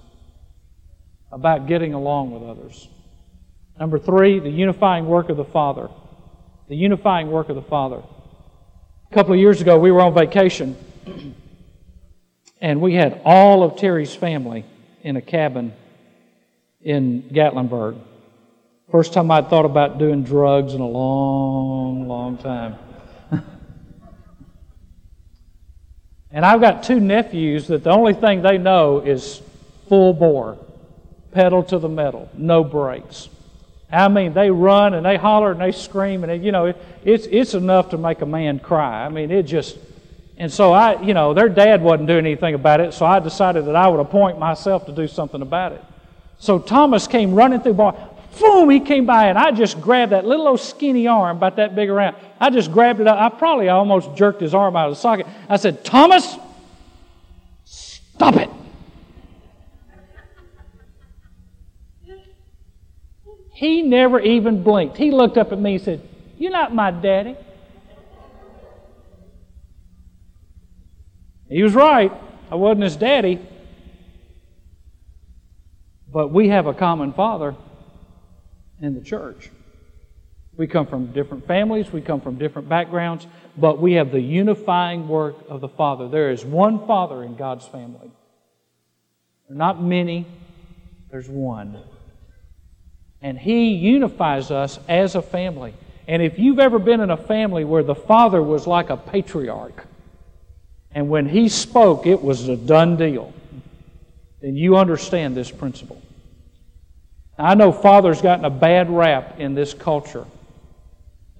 about 1.32 1.66
getting 1.66 1.94
along 1.94 2.30
with 2.30 2.44
others. 2.44 2.86
Number 3.80 3.98
three, 3.98 4.38
the 4.38 4.50
unifying 4.50 5.06
work 5.06 5.30
of 5.30 5.36
the 5.36 5.44
Father. 5.44 5.88
The 6.68 6.76
unifying 6.76 7.32
work 7.32 7.48
of 7.48 7.56
the 7.56 7.62
Father. 7.62 8.00
A 9.10 9.14
couple 9.14 9.32
of 9.32 9.40
years 9.40 9.60
ago, 9.60 9.80
we 9.80 9.90
were 9.90 10.00
on 10.00 10.14
vacation, 10.14 10.76
and 12.60 12.80
we 12.80 12.94
had 12.94 13.20
all 13.24 13.64
of 13.64 13.78
Terry's 13.78 14.14
family 14.14 14.64
in 15.02 15.16
a 15.16 15.20
cabin 15.20 15.72
in 16.82 17.22
Gatlinburg. 17.32 17.98
First 18.94 19.12
time 19.12 19.28
I'd 19.32 19.50
thought 19.50 19.64
about 19.64 19.98
doing 19.98 20.22
drugs 20.22 20.72
in 20.72 20.80
a 20.80 20.86
long, 20.86 22.06
long 22.06 22.38
time. 22.38 22.76
and 26.30 26.46
I've 26.46 26.60
got 26.60 26.84
two 26.84 27.00
nephews 27.00 27.66
that 27.66 27.82
the 27.82 27.90
only 27.90 28.14
thing 28.14 28.42
they 28.42 28.56
know 28.56 29.00
is 29.00 29.42
full 29.88 30.12
bore, 30.12 30.58
pedal 31.32 31.64
to 31.64 31.80
the 31.80 31.88
metal, 31.88 32.30
no 32.34 32.62
brakes. 32.62 33.28
I 33.90 34.06
mean, 34.06 34.32
they 34.32 34.52
run 34.52 34.94
and 34.94 35.04
they 35.04 35.16
holler 35.16 35.50
and 35.50 35.60
they 35.60 35.72
scream, 35.72 36.22
and 36.22 36.44
you 36.44 36.52
know, 36.52 36.66
it, 36.66 36.76
it's 37.04 37.26
it's 37.26 37.54
enough 37.54 37.90
to 37.90 37.98
make 37.98 38.20
a 38.20 38.26
man 38.26 38.60
cry. 38.60 39.04
I 39.04 39.08
mean, 39.08 39.32
it 39.32 39.42
just. 39.42 39.76
And 40.36 40.52
so 40.52 40.72
I, 40.72 41.02
you 41.02 41.14
know, 41.14 41.34
their 41.34 41.48
dad 41.48 41.82
wasn't 41.82 42.06
doing 42.06 42.26
anything 42.26 42.54
about 42.54 42.78
it, 42.78 42.94
so 42.94 43.06
I 43.06 43.18
decided 43.18 43.64
that 43.64 43.74
I 43.74 43.88
would 43.88 43.98
appoint 43.98 44.38
myself 44.38 44.86
to 44.86 44.92
do 44.92 45.08
something 45.08 45.42
about 45.42 45.72
it. 45.72 45.82
So 46.38 46.60
Thomas 46.60 47.08
came 47.08 47.34
running 47.34 47.60
through. 47.60 47.74
Boy, 47.74 47.92
boom, 48.40 48.70
he 48.70 48.80
came 48.80 49.06
by, 49.06 49.26
and 49.26 49.38
I 49.38 49.50
just 49.50 49.80
grabbed 49.80 50.12
that 50.12 50.24
little 50.24 50.48
old 50.48 50.60
skinny 50.60 51.06
arm, 51.06 51.36
about 51.36 51.56
that 51.56 51.74
big 51.74 51.88
around. 51.88 52.16
I 52.40 52.50
just 52.50 52.72
grabbed 52.72 53.00
it 53.00 53.06
up. 53.06 53.18
I 53.18 53.34
probably 53.36 53.68
almost 53.68 54.14
jerked 54.16 54.40
his 54.40 54.54
arm 54.54 54.76
out 54.76 54.88
of 54.88 54.96
the 54.96 55.00
socket. 55.00 55.26
I 55.48 55.56
said, 55.56 55.84
Thomas, 55.84 56.36
stop 57.64 58.36
it. 58.36 58.50
He 63.54 63.82
never 63.82 64.18
even 64.18 64.64
blinked. 64.64 64.96
He 64.96 65.12
looked 65.12 65.38
up 65.38 65.52
at 65.52 65.60
me 65.60 65.76
and 65.76 65.84
said, 65.84 66.08
You're 66.38 66.50
not 66.50 66.74
my 66.74 66.90
daddy. 66.90 67.36
He 71.48 71.62
was 71.62 71.72
right. 71.72 72.12
I 72.50 72.56
wasn't 72.56 72.82
his 72.82 72.96
daddy. 72.96 73.40
But 76.12 76.32
we 76.32 76.48
have 76.48 76.66
a 76.66 76.74
common 76.74 77.12
father 77.12 77.54
in 78.84 78.94
the 78.94 79.00
church. 79.00 79.50
We 80.56 80.66
come 80.66 80.86
from 80.86 81.06
different 81.12 81.46
families, 81.46 81.92
we 81.92 82.00
come 82.00 82.20
from 82.20 82.36
different 82.36 82.68
backgrounds, 82.68 83.26
but 83.56 83.80
we 83.80 83.94
have 83.94 84.12
the 84.12 84.20
unifying 84.20 85.08
work 85.08 85.36
of 85.48 85.60
the 85.60 85.68
Father. 85.68 86.08
There 86.08 86.30
is 86.30 86.44
one 86.44 86.86
Father 86.86 87.24
in 87.24 87.34
God's 87.34 87.66
family. 87.66 88.10
There 89.48 89.56
are 89.56 89.58
not 89.58 89.82
many, 89.82 90.26
there's 91.10 91.28
one. 91.28 91.80
And 93.20 93.36
He 93.36 93.70
unifies 93.70 94.50
us 94.50 94.78
as 94.88 95.16
a 95.16 95.22
family. 95.22 95.74
And 96.06 96.22
if 96.22 96.38
you've 96.38 96.60
ever 96.60 96.78
been 96.78 97.00
in 97.00 97.10
a 97.10 97.16
family 97.16 97.64
where 97.64 97.82
the 97.82 97.94
father 97.94 98.42
was 98.42 98.66
like 98.66 98.90
a 98.90 98.96
patriarch, 98.96 99.86
and 100.90 101.08
when 101.08 101.28
he 101.28 101.48
spoke, 101.48 102.06
it 102.06 102.22
was 102.22 102.48
a 102.48 102.56
done 102.56 102.96
deal, 102.96 103.32
then 104.40 104.54
you 104.54 104.76
understand 104.76 105.36
this 105.36 105.50
principle. 105.50 106.00
I 107.38 107.54
know 107.54 107.72
father's 107.72 108.22
gotten 108.22 108.44
a 108.44 108.50
bad 108.50 108.90
rap 108.90 109.40
in 109.40 109.54
this 109.54 109.74
culture. 109.74 110.26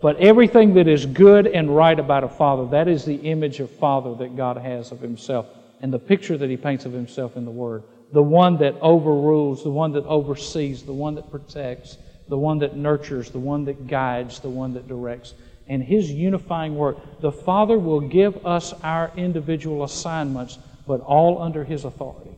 But 0.01 0.19
everything 0.19 0.75
that 0.75 0.87
is 0.87 1.07
good 1.07 1.47
and 1.47 1.75
right 1.75 1.99
about 1.99 2.25
a 2.25 2.29
father, 2.29 2.67
that 2.73 2.89
is 2.89 3.05
the 3.05 3.15
image 3.15 3.61
of 3.61 3.71
father 3.71 4.15
that 4.17 4.37
God 4.37 4.59
has 4.59 4.93
of 4.93 5.01
himself 5.01 5.47
and 5.81 5.93
the 5.93 5.99
picture 5.99 6.37
that 6.37 6.51
he 6.51 6.57
paints 6.57 6.85
of 6.85 6.93
himself 6.93 7.37
in 7.37 7.45
the 7.45 7.51
Word. 7.51 7.85
The 8.13 8.23
one 8.23 8.59
that 8.59 8.75
overrules, 8.81 9.63
the 9.63 9.71
one 9.71 9.93
that 9.93 10.05
oversees, 10.05 10.83
the 10.83 10.93
one 10.93 11.15
that 11.15 11.31
protects, 11.31 11.97
the 12.29 12.39
one 12.39 12.59
that 12.59 12.77
nurtures, 12.77 13.31
the 13.31 13.39
one 13.39 13.65
that 13.65 13.87
guides, 13.87 14.41
the 14.41 14.51
one 14.51 14.75
that 14.75 14.89
directs. 14.89 15.35
And 15.69 15.83
his 15.83 16.11
unifying 16.11 16.77
work. 16.77 16.99
The 17.21 17.33
Father 17.33 17.79
will 17.79 18.01
give 18.01 18.45
us 18.45 18.75
our 18.83 19.11
individual 19.17 19.85
assignments, 19.85 20.59
but 20.87 21.01
all 21.01 21.41
under 21.41 21.65
his 21.65 21.85
authority. 21.85 22.37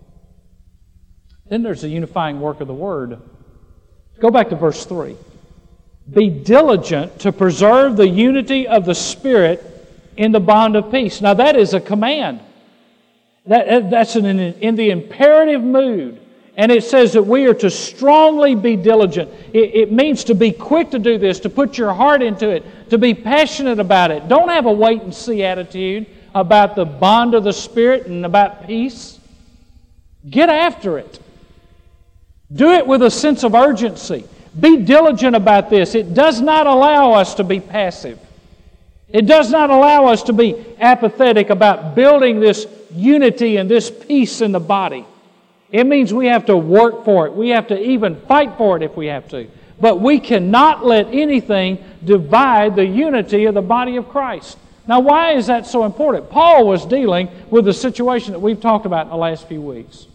Then 1.49 1.63
there's 1.63 1.83
the 1.83 1.89
unifying 1.89 2.41
work 2.41 2.61
of 2.61 2.69
the 2.69 2.75
Word. 2.75 3.21
Go 4.21 4.31
back 4.31 4.49
to 4.51 4.57
verse 4.57 4.85
3. 4.85 5.17
Be 6.13 6.31
diligent 6.31 7.19
to 7.21 7.33
preserve 7.33 7.97
the 7.97 8.09
unity 8.09 8.67
of 8.67 8.85
the 8.85 8.95
Spirit 8.95 9.63
in 10.17 10.33
the 10.33 10.41
bond 10.41 10.77
of 10.77 10.91
peace. 10.91 11.21
Now, 11.21 11.35
that 11.35 11.57
is 11.57 11.75
a 11.75 11.81
command. 11.81 12.41
That, 13.47 13.91
that's 13.91 14.17
in, 14.17 14.27
in 14.27 14.77
the 14.77 14.91
imperative 14.91 15.63
mood. 15.63 16.21
And 16.57 16.73
it 16.73 16.85
says 16.85 17.13
that 17.13 17.23
we 17.23 17.47
are 17.47 17.55
to 17.55 17.71
strongly 17.71 18.55
be 18.55 18.77
diligent. 18.77 19.31
It, 19.53 19.75
it, 19.75 19.93
means 19.93 20.25
to 20.25 20.35
be 20.35 20.53
quick 20.53 20.91
to 20.93 20.99
do 20.99 21.19
this, 21.19 21.39
to 21.41 21.51
put 21.51 21.77
your 21.77 21.93
heart 21.93 22.23
into 22.23 22.49
it, 22.49 22.65
to 22.91 22.97
be 22.97 23.13
passionate 23.13 23.79
about 23.79 24.11
it. 24.11 24.27
Don't 24.27 24.49
have 24.49 24.65
a 24.65 24.73
wait 24.73 25.03
and 25.03 25.15
see 25.15 25.43
attitude 25.43 26.07
about 26.35 26.75
the 26.75 26.87
bond 26.87 27.35
of 27.35 27.45
the 27.45 27.53
Spirit 27.53 28.07
and 28.07 28.25
about 28.25 28.67
peace. 28.67 29.21
Get 30.29 30.49
after 30.49 30.99
it. 30.99 31.21
Do 32.55 32.73
it 32.73 32.87
with 32.87 33.03
a 33.03 33.11
sense 33.11 33.45
of 33.45 33.55
urgency. 33.55 34.25
Be 34.59 34.79
diligent 34.79 35.37
about 35.37 35.69
this. 35.69 35.95
It 35.95 36.15
does 36.15 36.41
not 36.41 36.67
allow 36.67 37.13
us 37.13 37.35
to 37.35 37.45
be 37.45 37.61
passive. 37.61 38.19
It 39.09 39.27
does 39.27 39.51
not 39.51 39.71
allow 39.71 40.07
us 40.07 40.25
to 40.25 40.33
be 40.33 40.65
apathetic 40.81 41.51
about 41.51 41.95
building 41.95 42.41
this 42.41 42.67
unity 42.93 43.57
and 43.57 43.71
this 43.71 43.91
peace 43.91 44.41
in 44.41 44.53
the 44.53 44.61
body. 44.61 45.05
It 45.71 45.85
means 45.85 46.15
we 46.15 46.27
have 46.27 46.47
to 46.47 46.57
work 46.57 47.05
for 47.05 47.27
it. 47.27 47.35
We 47.35 47.51
have 47.51 47.69
to 47.69 47.81
even 47.81 48.21
fight 48.23 48.57
for 48.57 48.77
it 48.77 48.83
if 48.83 48.97
we 48.97 49.07
have 49.07 49.29
to. 49.29 49.49
But 49.81 50.01
we 50.01 50.21
cannot 50.21 50.87
let 50.87 51.09
anything 51.09 51.85
divide 52.05 52.77
the 52.77 52.87
unity 52.87 53.45
of 53.45 53.55
the 53.55 53.63
body 53.63 53.97
of 53.97 54.09
Christ. 54.09 54.57
Now, 54.87 55.01
why 55.01 55.33
is 55.33 55.49
that 55.49 55.67
so 55.67 55.85
important? 55.85 56.31
Paul 56.31 56.67
was 56.67 56.87
dealing 56.87 57.29
with 57.51 57.65
the 57.65 57.75
situation 57.75 58.33
that 58.33 58.39
we've 58.39 58.61
talked 58.61 58.87
about 58.87 59.07
in 59.07 59.11
the 59.11 59.17
last 59.17 59.49
few 59.49 59.61
weeks. 59.61 60.07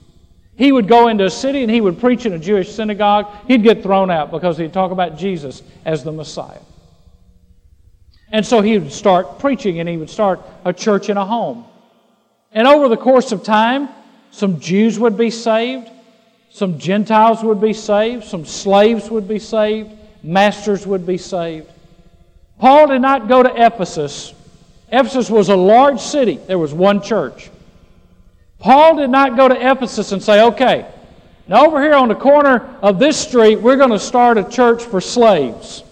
He 0.61 0.71
would 0.71 0.87
go 0.87 1.07
into 1.07 1.25
a 1.25 1.29
city 1.31 1.63
and 1.63 1.71
he 1.71 1.81
would 1.81 1.99
preach 1.99 2.27
in 2.27 2.33
a 2.33 2.37
Jewish 2.37 2.71
synagogue. 2.71 3.25
He'd 3.47 3.63
get 3.63 3.81
thrown 3.81 4.11
out 4.11 4.29
because 4.29 4.59
he'd 4.59 4.71
talk 4.71 4.91
about 4.91 5.17
Jesus 5.17 5.63
as 5.85 6.03
the 6.03 6.11
Messiah. 6.11 6.59
And 8.31 8.45
so 8.45 8.61
he 8.61 8.77
would 8.77 8.91
start 8.91 9.39
preaching 9.39 9.79
and 9.79 9.89
he 9.89 9.97
would 9.97 10.11
start 10.11 10.39
a 10.63 10.71
church 10.71 11.09
in 11.09 11.17
a 11.17 11.25
home. 11.25 11.65
And 12.51 12.67
over 12.67 12.89
the 12.89 12.95
course 12.95 13.31
of 13.31 13.43
time, 13.43 13.89
some 14.29 14.59
Jews 14.59 14.99
would 14.99 15.17
be 15.17 15.31
saved, 15.31 15.89
some 16.51 16.77
Gentiles 16.77 17.41
would 17.41 17.59
be 17.59 17.73
saved, 17.73 18.25
some 18.25 18.45
slaves 18.45 19.09
would 19.09 19.27
be 19.27 19.39
saved, 19.39 19.89
masters 20.21 20.85
would 20.85 21.07
be 21.07 21.17
saved. 21.17 21.71
Paul 22.59 22.85
did 22.85 23.01
not 23.01 23.27
go 23.27 23.41
to 23.41 23.49
Ephesus. 23.49 24.31
Ephesus 24.91 25.27
was 25.27 25.49
a 25.49 25.55
large 25.55 25.99
city, 25.99 26.35
there 26.35 26.59
was 26.59 26.71
one 26.71 27.01
church. 27.01 27.49
Paul 28.61 28.95
did 28.95 29.09
not 29.09 29.35
go 29.35 29.47
to 29.47 29.55
Ephesus 29.55 30.11
and 30.11 30.21
say, 30.21 30.43
okay, 30.43 30.85
now 31.47 31.65
over 31.65 31.81
here 31.81 31.95
on 31.95 32.07
the 32.07 32.15
corner 32.15 32.77
of 32.81 32.99
this 32.99 33.17
street, 33.17 33.57
we're 33.57 33.75
going 33.75 33.89
to 33.89 33.99
start 33.99 34.37
a 34.37 34.43
church 34.43 34.83
for 34.83 35.01
slaves. 35.01 35.83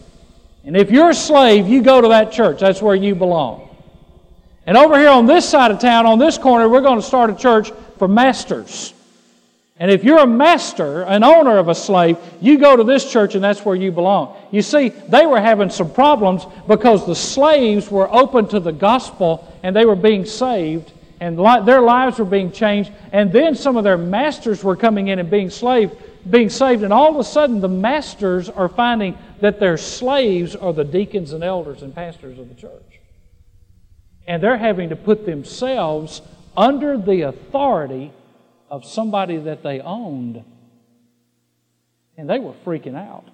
And 0.63 0.77
if 0.77 0.91
you're 0.91 1.09
a 1.09 1.15
slave, 1.15 1.67
you 1.67 1.81
go 1.81 1.99
to 1.99 2.09
that 2.09 2.31
church. 2.31 2.59
That's 2.59 2.81
where 2.81 2.95
you 2.95 3.15
belong. 3.15 3.75
And 4.67 4.77
over 4.77 4.99
here 4.99 5.09
on 5.09 5.25
this 5.25 5.49
side 5.49 5.71
of 5.71 5.79
town, 5.79 6.05
on 6.05 6.19
this 6.19 6.37
corner, 6.37 6.69
we're 6.69 6.81
going 6.81 6.99
to 6.99 7.05
start 7.05 7.31
a 7.31 7.35
church 7.35 7.71
for 7.97 8.07
masters. 8.07 8.93
And 9.79 9.89
if 9.89 10.03
you're 10.03 10.19
a 10.19 10.27
master, 10.27 11.03
an 11.03 11.23
owner 11.23 11.57
of 11.57 11.69
a 11.69 11.75
slave, 11.75 12.17
you 12.39 12.59
go 12.59 12.75
to 12.75 12.83
this 12.83 13.11
church 13.11 13.33
and 13.33 13.43
that's 13.43 13.65
where 13.65 13.75
you 13.75 13.91
belong. 13.91 14.35
You 14.51 14.61
see, 14.61 14.89
they 14.89 15.25
were 15.25 15.41
having 15.41 15.71
some 15.71 15.91
problems 15.91 16.45
because 16.67 17.07
the 17.07 17.15
slaves 17.15 17.89
were 17.89 18.13
open 18.13 18.47
to 18.49 18.59
the 18.59 18.73
gospel 18.73 19.51
and 19.63 19.75
they 19.75 19.85
were 19.85 19.95
being 19.95 20.25
saved 20.25 20.91
and 21.19 21.37
their 21.37 21.81
lives 21.81 22.19
were 22.19 22.25
being 22.25 22.51
changed. 22.51 22.91
And 23.11 23.31
then 23.31 23.55
some 23.55 23.77
of 23.77 23.83
their 23.83 23.97
masters 23.97 24.63
were 24.63 24.75
coming 24.75 25.09
in 25.09 25.19
and 25.19 25.29
being 25.29 25.49
slave, 25.49 25.91
being 26.29 26.49
saved, 26.49 26.83
and 26.83 26.93
all 26.93 27.09
of 27.09 27.17
a 27.17 27.23
sudden 27.23 27.59
the 27.59 27.67
masters 27.67 28.49
are 28.49 28.69
finding 28.69 29.17
that 29.41 29.59
their 29.59 29.77
slaves 29.77 30.55
are 30.55 30.73
the 30.73 30.83
deacons 30.83 31.33
and 31.33 31.43
elders 31.43 31.81
and 31.81 31.93
pastors 31.93 32.39
of 32.39 32.49
the 32.49 32.55
church. 32.55 32.99
And 34.27 34.43
they're 34.43 34.57
having 34.57 34.89
to 34.89 34.95
put 34.95 35.25
themselves 35.25 36.21
under 36.55 36.97
the 36.97 37.21
authority 37.21 38.11
of 38.69 38.85
somebody 38.85 39.37
that 39.37 39.63
they 39.63 39.79
owned. 39.79 40.43
And 42.17 42.29
they 42.29 42.39
were 42.39 42.53
freaking 42.65 42.95
out. 42.95 43.25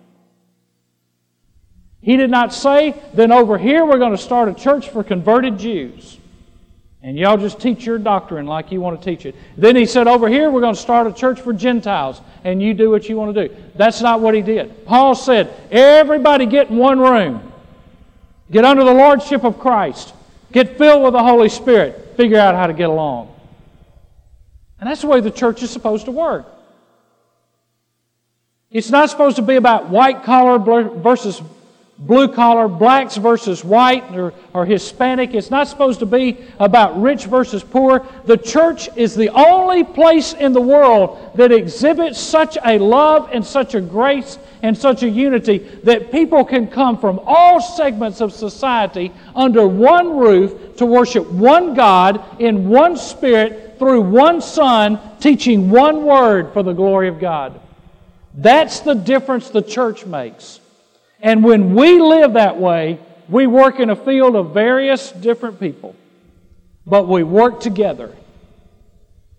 He 2.02 2.18
did 2.18 2.30
not 2.30 2.54
say, 2.54 2.96
then 3.14 3.32
over 3.32 3.58
here 3.58 3.84
we're 3.84 3.98
going 3.98 4.12
to 4.16 4.18
start 4.18 4.48
a 4.48 4.54
church 4.54 4.90
for 4.90 5.04
converted 5.04 5.58
Jews. 5.58 6.20
And 7.06 7.20
y'all 7.20 7.38
just 7.38 7.62
teach 7.62 7.86
your 7.86 8.00
doctrine 8.00 8.48
like 8.48 8.72
you 8.72 8.82
want 8.82 9.00
to 9.00 9.06
teach 9.06 9.28
it. 9.28 9.36
Then 9.56 9.76
he 9.76 9.86
said, 9.86 10.08
over 10.08 10.28
here 10.28 10.50
we're 10.50 10.62
going 10.62 10.74
to 10.74 10.82
start 10.82 11.06
a 11.06 11.14
church 11.14 11.40
for 11.40 11.54
Gentiles, 11.54 12.20
and 12.44 12.60
you 12.60 12.74
do 12.74 12.90
what 12.90 13.08
you 13.08 13.16
want 13.16 13.36
to 13.36 13.48
do. 13.48 13.56
That's 13.76 14.02
not 14.02 14.22
what 14.22 14.34
he 14.34 14.42
did. 14.42 14.88
Paul 14.88 15.14
said, 15.14 15.54
everybody 15.70 16.48
get 16.48 16.72
in 16.72 16.78
one 16.78 17.00
room. 17.00 17.54
Get 18.50 18.66
under 18.66 18.84
the 18.84 18.94
lordship 18.94 19.44
of 19.44 19.60
Christ. 19.60 20.16
Get 20.52 20.80
filled 20.80 21.04
with 21.04 21.14
the 21.14 21.22
Holy 21.22 21.48
Spirit. 21.48 22.16
Figure 22.18 22.40
out 22.40 22.56
how 22.56 22.66
to 22.66 22.74
get 22.74 22.90
along. 22.90 23.32
And 24.80 24.90
that's 24.90 25.02
the 25.02 25.08
way 25.08 25.20
the 25.20 25.30
church 25.30 25.62
is 25.62 25.70
supposed 25.70 26.06
to 26.06 26.12
work. 26.12 26.48
It's 28.72 28.90
not 28.90 29.12
supposed 29.12 29.36
to 29.36 29.44
be 29.44 29.58
about 29.58 29.90
white 29.90 30.24
collar 30.24 30.58
versus 30.58 31.40
blue 31.98 32.28
collar, 32.28 32.68
blacks 32.68 33.16
versus 33.16 33.64
white 33.64 34.04
or, 34.14 34.34
or 34.54 34.66
Hispanic. 34.66 35.34
It's 35.34 35.50
not 35.50 35.68
supposed 35.68 36.00
to 36.00 36.06
be 36.06 36.38
about 36.60 37.02
rich 37.02 37.26
versus 37.26 37.64
poor. 37.64 38.06
The 38.26 38.38
church 38.38 38.90
is 38.98 39.16
the 39.16 39.30
only 39.30 39.84
place 39.84 40.34
in 40.34 40.52
the 40.52 40.62
world 40.62 41.32
that 41.36 41.54
exhibits 41.54 42.20
such 42.20 42.58
a 42.66 42.78
love 42.80 43.30
and 43.32 43.46
such 43.46 43.76
a 43.76 43.82
grace 43.82 44.38
and 44.62 44.78
such 44.78 45.04
a 45.04 45.10
unity 45.10 45.60
that 45.84 46.12
people 46.12 46.44
can 46.44 46.68
come 46.68 46.98
from 46.98 47.20
all 47.26 47.62
segments 47.62 48.20
of 48.20 48.34
society 48.34 49.14
under 49.34 49.66
one 49.66 50.18
roof 50.18 50.76
to 50.78 50.86
worship 50.86 51.30
one 51.32 51.76
God 51.76 52.22
in 52.42 52.68
one 52.68 52.98
spirit 52.98 53.78
through 53.80 54.02
one 54.02 54.42
Son, 54.42 55.00
teaching 55.20 55.70
one 55.70 56.04
word 56.04 56.52
for 56.52 56.64
the 56.64 56.74
glory 56.74 57.08
of 57.08 57.20
God. 57.20 57.60
That's 58.34 58.82
the 58.82 58.96
difference 58.96 59.50
the 59.50 59.62
church 59.62 60.06
makes. 60.06 60.60
And 61.26 61.44
when 61.44 61.74
we 61.74 62.00
live 62.00 62.34
that 62.34 62.60
way, 62.60 63.00
we 63.28 63.48
work 63.48 63.80
in 63.80 63.90
a 63.90 63.96
field 63.96 64.36
of 64.36 64.54
various 64.54 65.12
different 65.12 65.60
people, 65.60 65.96
but 66.86 67.08
we 67.08 67.24
work 67.24 67.60
together 67.60 68.16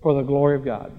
for 0.02 0.12
the 0.14 0.22
glory 0.22 0.56
of 0.56 0.64
God. 0.64 0.90